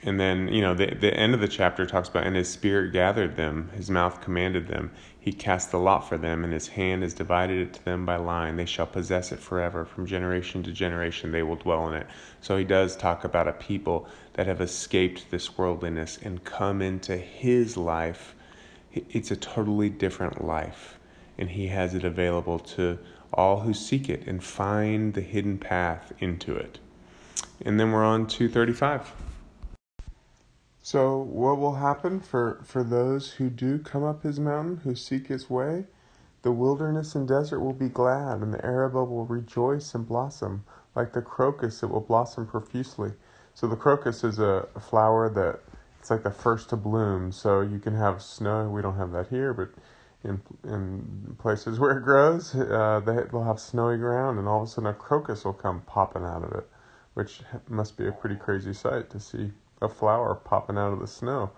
and 0.05 0.19
then, 0.19 0.49
you 0.49 0.61
know, 0.61 0.75
the, 0.75 0.93
the 0.93 1.11
end 1.15 1.33
of 1.33 1.41
the 1.41 1.47
chapter 1.47 1.83
talks 1.87 2.09
about, 2.09 2.27
and 2.27 2.35
his 2.35 2.47
spirit 2.47 2.93
gathered 2.93 3.35
them, 3.35 3.71
his 3.75 3.89
mouth 3.89 4.21
commanded 4.21 4.67
them. 4.67 4.91
He 5.19 5.33
cast 5.33 5.71
the 5.71 5.79
lot 5.79 6.07
for 6.07 6.15
them, 6.15 6.43
and 6.43 6.53
his 6.53 6.67
hand 6.67 7.01
has 7.01 7.15
divided 7.15 7.59
it 7.59 7.73
to 7.73 7.85
them 7.85 8.05
by 8.05 8.17
line. 8.17 8.55
They 8.55 8.67
shall 8.67 8.85
possess 8.85 9.31
it 9.31 9.39
forever. 9.39 9.83
From 9.83 10.05
generation 10.05 10.61
to 10.61 10.71
generation, 10.71 11.31
they 11.31 11.41
will 11.41 11.55
dwell 11.55 11.87
in 11.87 11.95
it. 11.95 12.05
So 12.39 12.55
he 12.55 12.63
does 12.63 12.95
talk 12.95 13.23
about 13.23 13.47
a 13.47 13.53
people 13.53 14.07
that 14.33 14.45
have 14.45 14.61
escaped 14.61 15.31
this 15.31 15.57
worldliness 15.57 16.19
and 16.21 16.43
come 16.43 16.83
into 16.83 17.17
his 17.17 17.75
life. 17.75 18.35
It's 18.93 19.31
a 19.31 19.35
totally 19.35 19.89
different 19.89 20.45
life, 20.45 20.99
and 21.39 21.49
he 21.49 21.65
has 21.67 21.95
it 21.95 22.03
available 22.03 22.59
to 22.59 22.99
all 23.33 23.61
who 23.61 23.73
seek 23.73 24.07
it 24.07 24.27
and 24.27 24.43
find 24.43 25.15
the 25.15 25.21
hidden 25.21 25.57
path 25.57 26.13
into 26.19 26.55
it. 26.55 26.77
And 27.65 27.79
then 27.79 27.91
we're 27.91 28.05
on 28.05 28.27
235. 28.27 29.11
So, 30.85 31.17
what 31.17 31.57
will 31.57 31.73
happen 31.73 32.19
for, 32.19 32.61
for 32.63 32.83
those 32.83 33.31
who 33.31 33.49
do 33.49 33.79
come 33.79 34.03
up 34.03 34.21
his 34.21 34.39
mountain, 34.39 34.77
who 34.83 34.93
seek 34.93 35.25
his 35.25 35.49
way? 35.49 35.85
The 36.43 36.51
wilderness 36.51 37.15
and 37.15 37.27
desert 37.27 37.59
will 37.61 37.73
be 37.73 37.89
glad, 37.89 38.41
and 38.41 38.53
the 38.53 38.63
Arabah 38.63 39.03
will 39.03 39.25
rejoice 39.25 39.95
and 39.95 40.07
blossom. 40.07 40.63
Like 40.93 41.13
the 41.13 41.23
crocus, 41.23 41.81
it 41.81 41.87
will 41.87 42.01
blossom 42.01 42.45
profusely. 42.45 43.13
So, 43.55 43.65
the 43.65 43.75
crocus 43.75 44.23
is 44.23 44.37
a, 44.37 44.67
flower 44.79 45.27
that 45.27 45.61
it's 45.99 46.11
like 46.11 46.21
the 46.21 46.29
first 46.29 46.69
to 46.69 46.75
bloom. 46.75 47.31
So, 47.31 47.61
you 47.61 47.79
can 47.79 47.95
have 47.95 48.21
snow. 48.21 48.69
We 48.69 48.83
don't 48.83 48.97
have 48.97 49.11
that 49.13 49.29
here, 49.29 49.55
but 49.55 49.69
in 50.23 50.39
in 50.65 51.35
places 51.39 51.79
where 51.79 51.97
it 51.97 52.03
grows, 52.03 52.53
uh, 52.53 53.01
they, 53.03 53.23
they'll 53.31 53.43
have 53.43 53.59
snowy 53.59 53.97
ground, 53.97 54.37
and 54.37 54.47
all 54.47 54.61
of 54.61 54.67
a 54.67 54.71
sudden 54.71 54.91
a 54.91 54.93
crocus 54.93 55.45
will 55.45 55.53
come 55.53 55.81
popping 55.81 56.23
out 56.23 56.43
of 56.43 56.51
it, 56.51 56.69
which 57.15 57.41
must 57.67 57.97
be 57.97 58.05
a 58.05 58.11
pretty 58.11 58.35
crazy 58.35 58.73
sight 58.73 59.09
to 59.09 59.19
see 59.19 59.51
a 59.81 59.89
flower 59.89 60.35
popping 60.35 60.77
out 60.77 60.93
of 60.93 60.99
the 60.99 61.07
snow. 61.07 61.51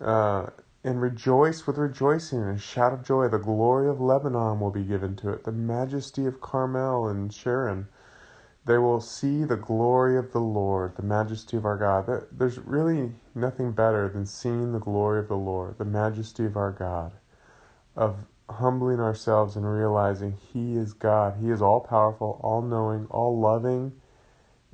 Uh, 0.00 0.46
and 0.84 1.02
rejoice 1.02 1.66
with 1.66 1.78
rejoicing 1.78 2.42
and 2.42 2.60
shout 2.60 2.92
of 2.92 3.04
joy. 3.04 3.26
The 3.26 3.38
glory 3.38 3.88
of 3.88 4.00
Lebanon 4.00 4.60
will 4.60 4.70
be 4.70 4.84
given 4.84 5.16
to 5.16 5.30
it, 5.30 5.42
the 5.42 5.50
majesty 5.50 6.26
of 6.26 6.40
Carmel 6.40 7.08
and 7.08 7.32
Sharon. 7.32 7.88
They 8.66 8.78
will 8.78 9.00
see 9.00 9.44
the 9.44 9.56
glory 9.56 10.16
of 10.16 10.32
the 10.32 10.40
Lord, 10.40 10.96
the 10.96 11.02
majesty 11.02 11.56
of 11.56 11.64
our 11.64 11.76
God. 11.76 12.26
There's 12.30 12.58
really 12.58 13.12
nothing 13.34 13.72
better 13.72 14.08
than 14.08 14.26
seeing 14.26 14.72
the 14.72 14.78
glory 14.78 15.20
of 15.20 15.28
the 15.28 15.36
Lord, 15.36 15.78
the 15.78 15.84
majesty 15.84 16.44
of 16.44 16.56
our 16.56 16.72
God, 16.72 17.12
of 17.96 18.18
humbling 18.48 19.00
ourselves 19.00 19.56
and 19.56 19.68
realizing 19.68 20.36
He 20.52 20.76
is 20.76 20.92
God. 20.92 21.36
He 21.40 21.50
is 21.50 21.62
all 21.62 21.80
powerful, 21.80 22.40
all 22.42 22.62
knowing, 22.62 23.06
all 23.10 23.38
loving. 23.38 23.92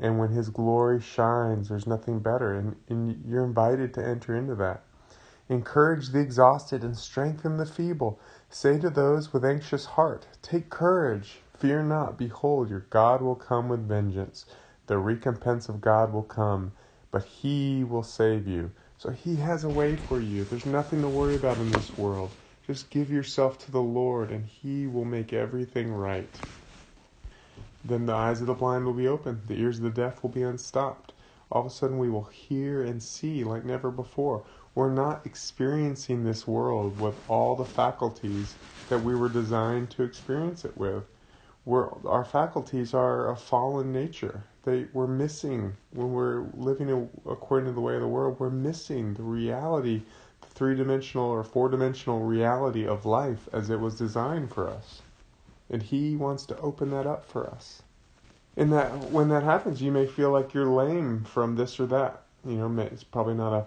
And 0.03 0.21
when 0.21 0.31
His 0.33 0.51
glory 0.51 1.01
shines, 1.03 1.71
there's 1.71 1.89
nothing 1.89 2.21
better. 2.21 2.55
And, 2.57 2.77
and 2.91 3.25
you're 3.27 3.47
invited 3.47 3.95
to 3.97 4.07
enter 4.07 4.37
into 4.37 4.57
that. 4.57 4.85
Encourage 5.49 6.11
the 6.11 6.21
exhausted 6.21 6.85
and 6.85 6.99
strengthen 6.99 7.59
the 7.59 7.67
feeble. 7.67 8.21
Say 8.51 8.79
to 8.81 8.91
those 8.91 9.33
with 9.33 9.47
anxious 9.47 9.87
heart, 9.87 10.27
Take 10.43 10.71
courage, 10.71 11.43
fear 11.57 11.85
not. 11.85 12.19
Behold, 12.19 12.71
your 12.71 12.87
God 12.91 13.23
will 13.23 13.37
come 13.37 13.69
with 13.71 13.89
vengeance. 13.89 14.47
The 14.89 14.99
recompense 14.99 15.69
of 15.71 15.81
God 15.81 16.13
will 16.13 16.25
come, 16.25 16.73
but 17.13 17.25
He 17.25 17.85
will 17.85 18.03
save 18.05 18.49
you. 18.49 18.73
So 18.99 19.13
He 19.13 19.37
has 19.37 19.65
a 19.65 19.71
way 19.71 19.97
for 19.97 20.21
you. 20.21 20.45
There's 20.45 20.67
nothing 20.67 21.03
to 21.03 21.09
worry 21.11 21.37
about 21.37 21.59
in 21.59 21.73
this 21.73 21.97
world. 21.97 22.35
Just 22.67 22.91
give 22.91 23.11
yourself 23.11 23.59
to 23.61 23.73
the 23.73 23.83
Lord, 23.83 24.33
and 24.33 24.47
He 24.47 24.89
will 24.89 25.07
make 25.07 25.33
everything 25.33 25.93
right. 25.93 26.43
Then 27.85 28.07
the 28.07 28.15
eyes 28.15 28.41
of 28.41 28.47
the 28.47 28.55
blind 28.55 28.85
will 28.85 28.93
be 28.93 29.09
opened, 29.09 29.43
the 29.49 29.61
ears 29.61 29.79
of 29.79 29.85
the 29.85 29.91
deaf 29.91 30.23
will 30.23 30.31
be 30.31 30.43
unstopped. 30.43 31.13
All 31.51 31.63
of 31.63 31.67
a 31.67 31.71
sudden, 31.71 31.99
we 31.99 32.09
will 32.09 32.25
hear 32.25 32.83
and 32.83 33.03
see 33.03 33.45
like 33.45 33.65
never 33.65 33.91
before 33.91 34.45
we're 34.75 34.93
not 34.93 35.27
experiencing 35.27 36.25
this 36.25 36.47
world 36.47 36.99
with 36.99 37.15
all 37.29 37.55
the 37.55 37.65
faculties 37.65 38.55
that 38.89 39.05
we 39.05 39.15
were 39.15 39.29
designed 39.29 39.91
to 39.91 40.03
experience 40.03 40.65
it 40.65 40.77
with. 40.77 41.05
We're, 41.65 41.89
our 42.07 42.25
faculties 42.25 42.95
are 42.95 43.31
a 43.31 43.37
fallen 43.37 43.93
nature. 43.93 44.45
They, 44.65 44.87
we're 44.93 45.07
missing, 45.07 45.75
when 45.93 46.13
we're 46.13 46.47
living 46.55 47.11
according 47.29 47.69
to 47.69 47.73
the 47.73 47.81
way 47.81 47.97
of 47.97 48.01
the 48.01 48.09
world, 48.09 48.41
we're 48.41 48.51
missing 48.51 49.15
the 49.15 49.23
reality, 49.23 50.03
the 50.41 50.47
three 50.49 50.75
dimensional 50.75 51.27
or 51.27 51.45
four 51.45 51.69
dimensional 51.69 52.21
reality 52.21 52.87
of 52.87 53.05
life 53.05 53.49
as 53.53 53.71
it 53.71 53.81
was 53.81 53.97
designed 53.97 54.53
for 54.53 54.69
us. 54.69 55.03
And 55.73 55.83
He 55.83 56.15
wants 56.15 56.47
to 56.47 56.59
open 56.59 56.91
that 56.91 57.07
up 57.07 57.25
for 57.25 57.49
us. 57.49 57.83
And 58.57 58.73
that 58.73 59.11
when 59.11 59.29
that 59.31 59.43
happens, 59.43 59.83
you 59.83 59.91
may 59.91 60.07
feel 60.07 60.31
like 60.31 60.55
you're 60.55 60.67
lame 60.67 61.25
from 61.25 61.57
this 61.57 61.81
or 61.81 61.87
that. 61.87 62.23
You 62.45 62.57
know, 62.57 62.83
it's 62.83 63.03
probably 63.03 63.35
not 63.35 63.53
a 63.53 63.67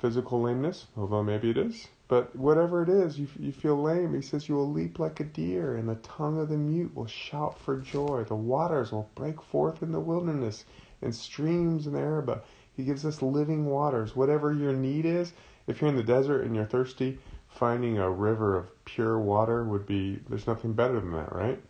physical 0.00 0.40
lameness, 0.40 0.86
although 0.96 1.22
maybe 1.22 1.50
it 1.50 1.58
is. 1.58 1.86
But 2.08 2.34
whatever 2.36 2.82
it 2.82 2.88
is, 2.88 3.18
you, 3.18 3.26
you 3.38 3.52
feel 3.52 3.80
lame. 3.80 4.14
He 4.14 4.22
says, 4.22 4.48
You 4.48 4.54
will 4.54 4.70
leap 4.70 4.98
like 4.98 5.20
a 5.20 5.24
deer, 5.24 5.76
and 5.76 5.88
the 5.88 5.96
tongue 5.96 6.38
of 6.38 6.48
the 6.48 6.56
mute 6.56 6.94
will 6.94 7.06
shout 7.06 7.58
for 7.58 7.78
joy. 7.78 8.24
The 8.24 8.34
waters 8.34 8.92
will 8.92 9.10
break 9.14 9.42
forth 9.42 9.82
in 9.82 9.92
the 9.92 10.00
wilderness, 10.00 10.64
and 11.02 11.14
streams 11.14 11.86
in 11.86 11.92
the 11.92 12.00
Arabah. 12.00 12.40
He 12.76 12.84
gives 12.84 13.04
us 13.04 13.22
living 13.22 13.66
waters. 13.66 14.14
Whatever 14.14 14.52
your 14.52 14.72
need 14.72 15.04
is, 15.04 15.32
if 15.66 15.80
you're 15.80 15.90
in 15.90 15.96
the 15.96 16.02
desert 16.02 16.42
and 16.44 16.54
you're 16.54 16.64
thirsty, 16.64 17.18
finding 17.56 17.98
a 17.98 18.10
river 18.10 18.56
of 18.56 18.84
pure 18.84 19.18
water 19.18 19.64
would 19.64 19.86
be, 19.86 20.20
there's 20.28 20.46
nothing 20.46 20.72
better 20.72 21.00
than 21.00 21.12
that, 21.12 21.34
right? 21.34 21.60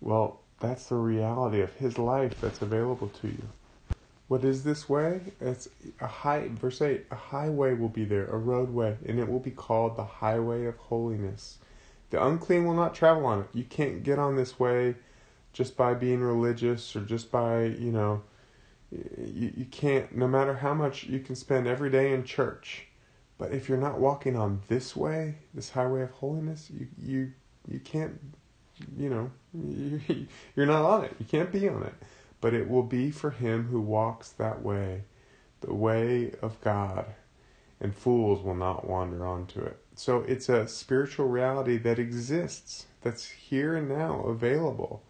Well, 0.00 0.40
that's 0.60 0.86
the 0.86 0.96
reality 0.96 1.60
of 1.60 1.72
His 1.74 1.98
life 1.98 2.40
that's 2.40 2.62
available 2.62 3.08
to 3.20 3.28
you. 3.28 3.48
What 4.28 4.44
is 4.44 4.64
this 4.64 4.88
way? 4.88 5.20
It's 5.40 5.68
a 6.00 6.06
high 6.06 6.48
verse 6.48 6.82
8, 6.82 7.06
a 7.10 7.14
highway 7.14 7.74
will 7.74 7.88
be 7.88 8.04
there, 8.04 8.26
a 8.26 8.36
roadway, 8.36 8.96
and 9.06 9.20
it 9.20 9.28
will 9.28 9.38
be 9.38 9.52
called 9.52 9.96
the 9.96 10.04
highway 10.04 10.66
of 10.66 10.76
holiness. 10.76 11.58
The 12.10 12.24
unclean 12.24 12.64
will 12.64 12.74
not 12.74 12.94
travel 12.94 13.26
on 13.26 13.40
it. 13.40 13.48
You 13.52 13.64
can't 13.64 14.02
get 14.02 14.18
on 14.18 14.36
this 14.36 14.58
way 14.58 14.96
just 15.52 15.76
by 15.76 15.94
being 15.94 16.20
religious 16.20 16.96
or 16.96 17.00
just 17.00 17.30
by, 17.30 17.64
you 17.64 17.92
know, 17.92 18.22
you, 18.90 19.52
you 19.56 19.64
can't 19.66 20.14
no 20.14 20.28
matter 20.28 20.54
how 20.54 20.74
much 20.74 21.04
you 21.04 21.20
can 21.20 21.34
spend 21.34 21.66
every 21.66 21.90
day 21.90 22.12
in 22.12 22.24
church. 22.24 22.86
But 23.38 23.52
if 23.52 23.68
you're 23.68 23.78
not 23.78 24.00
walking 24.00 24.36
on 24.36 24.62
this 24.68 24.96
way, 24.96 25.36
this 25.52 25.70
highway 25.70 26.02
of 26.02 26.10
holiness, 26.10 26.70
you 26.70 26.88
you 26.98 27.32
you 27.68 27.80
can't 27.80 28.18
you 28.96 29.08
know, 29.08 29.30
you, 29.54 30.26
you're 30.56 30.66
not 30.66 30.84
on 30.84 31.04
it. 31.04 31.14
You 31.18 31.26
can't 31.26 31.50
be 31.50 31.68
on 31.68 31.82
it 31.82 31.94
but 32.40 32.54
it 32.54 32.68
will 32.68 32.82
be 32.82 33.10
for 33.10 33.30
him 33.30 33.64
who 33.66 33.80
walks 33.80 34.30
that 34.30 34.62
way, 34.62 35.02
the 35.60 35.74
way 35.74 36.32
of 36.42 36.60
God, 36.60 37.06
and 37.80 37.94
fools 37.94 38.42
will 38.42 38.54
not 38.54 38.88
wander 38.88 39.26
onto 39.26 39.60
it. 39.60 39.78
So 39.94 40.20
it's 40.28 40.48
a 40.48 40.68
spiritual 40.68 41.26
reality 41.26 41.78
that 41.78 41.98
exists, 41.98 42.86
that's 43.02 43.26
here 43.26 43.74
and 43.74 43.88
now 43.88 44.20
available. 44.22 45.02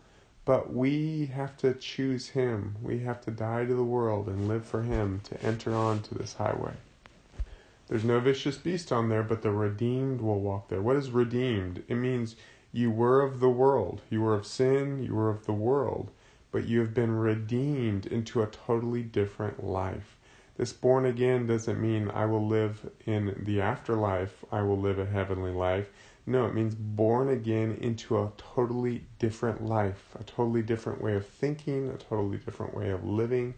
But 0.44 0.72
we 0.72 1.26
have 1.34 1.56
to 1.58 1.74
choose 1.74 2.28
Him. 2.28 2.76
We 2.80 3.00
have 3.00 3.20
to 3.22 3.32
die 3.32 3.64
to 3.64 3.74
the 3.74 3.82
world 3.84 4.28
and 4.28 4.46
live 4.46 4.64
for 4.64 4.82
Him 4.82 5.20
to 5.24 5.42
enter 5.42 5.74
onto 5.74 6.16
this 6.16 6.34
highway. 6.34 6.74
There's 7.88 8.04
no 8.04 8.20
vicious 8.20 8.56
beast 8.56 8.92
on 8.92 9.08
there, 9.08 9.22
but 9.22 9.42
the 9.42 9.50
redeemed 9.50 10.20
will 10.20 10.40
walk 10.40 10.68
there. 10.68 10.82
What 10.82 10.96
is 10.96 11.10
redeemed? 11.10 11.84
It 11.88 11.94
means 11.94 12.36
you 12.72 12.90
were 12.90 13.22
of 13.22 13.40
the 13.40 13.48
world. 13.48 14.02
You 14.10 14.22
were 14.22 14.34
of 14.34 14.46
sin, 14.46 15.02
you 15.02 15.14
were 15.14 15.30
of 15.30 15.46
the 15.46 15.52
world 15.52 16.10
but 16.56 16.66
you 16.66 16.80
have 16.80 16.94
been 16.94 17.14
redeemed 17.14 18.06
into 18.06 18.42
a 18.42 18.46
totally 18.46 19.02
different 19.02 19.62
life. 19.62 20.16
This 20.56 20.72
born 20.72 21.04
again 21.04 21.46
doesn't 21.46 21.78
mean 21.78 22.10
I 22.10 22.24
will 22.24 22.46
live 22.46 22.88
in 23.04 23.42
the 23.44 23.60
afterlife, 23.60 24.42
I 24.50 24.62
will 24.62 24.78
live 24.78 24.98
a 24.98 25.04
heavenly 25.04 25.52
life. 25.52 25.90
No, 26.24 26.46
it 26.46 26.54
means 26.54 26.74
born 26.74 27.28
again 27.28 27.76
into 27.82 28.16
a 28.16 28.32
totally 28.38 29.04
different 29.18 29.66
life, 29.66 30.16
a 30.18 30.24
totally 30.24 30.62
different 30.62 31.02
way 31.02 31.14
of 31.14 31.26
thinking, 31.26 31.90
a 31.90 31.98
totally 31.98 32.38
different 32.38 32.74
way 32.74 32.88
of 32.88 33.04
living. 33.04 33.52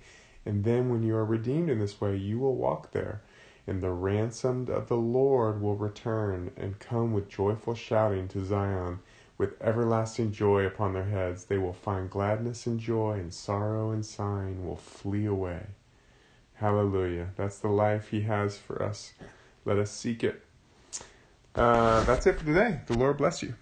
And 0.44 0.64
then 0.64 0.88
when 0.88 1.04
you 1.04 1.14
are 1.14 1.24
redeemed 1.24 1.70
in 1.70 1.78
this 1.78 2.00
way, 2.00 2.16
you 2.16 2.40
will 2.40 2.56
walk 2.56 2.90
there. 2.90 3.22
And 3.68 3.82
the 3.82 3.90
ransomed 3.90 4.70
of 4.70 4.88
the 4.88 4.96
Lord 4.96 5.60
will 5.60 5.76
return 5.76 6.52
and 6.56 6.78
come 6.78 7.12
with 7.12 7.28
joyful 7.28 7.74
shouting 7.74 8.26
to 8.28 8.42
Zion 8.42 9.00
with 9.36 9.60
everlasting 9.60 10.32
joy 10.32 10.64
upon 10.64 10.94
their 10.94 11.04
heads. 11.04 11.44
They 11.44 11.58
will 11.58 11.74
find 11.74 12.08
gladness 12.08 12.66
and 12.66 12.80
joy, 12.80 13.12
and 13.12 13.32
sorrow 13.32 13.90
and 13.90 14.06
sighing 14.06 14.66
will 14.66 14.76
flee 14.76 15.26
away. 15.26 15.66
Hallelujah. 16.54 17.28
That's 17.36 17.58
the 17.58 17.68
life 17.68 18.08
He 18.08 18.22
has 18.22 18.56
for 18.56 18.82
us. 18.82 19.12
Let 19.66 19.78
us 19.78 19.90
seek 19.90 20.24
it. 20.24 20.42
Uh, 21.54 22.02
that's 22.04 22.26
it 22.26 22.38
for 22.38 22.46
today. 22.46 22.80
The 22.86 22.96
Lord 22.96 23.18
bless 23.18 23.42
you. 23.42 23.52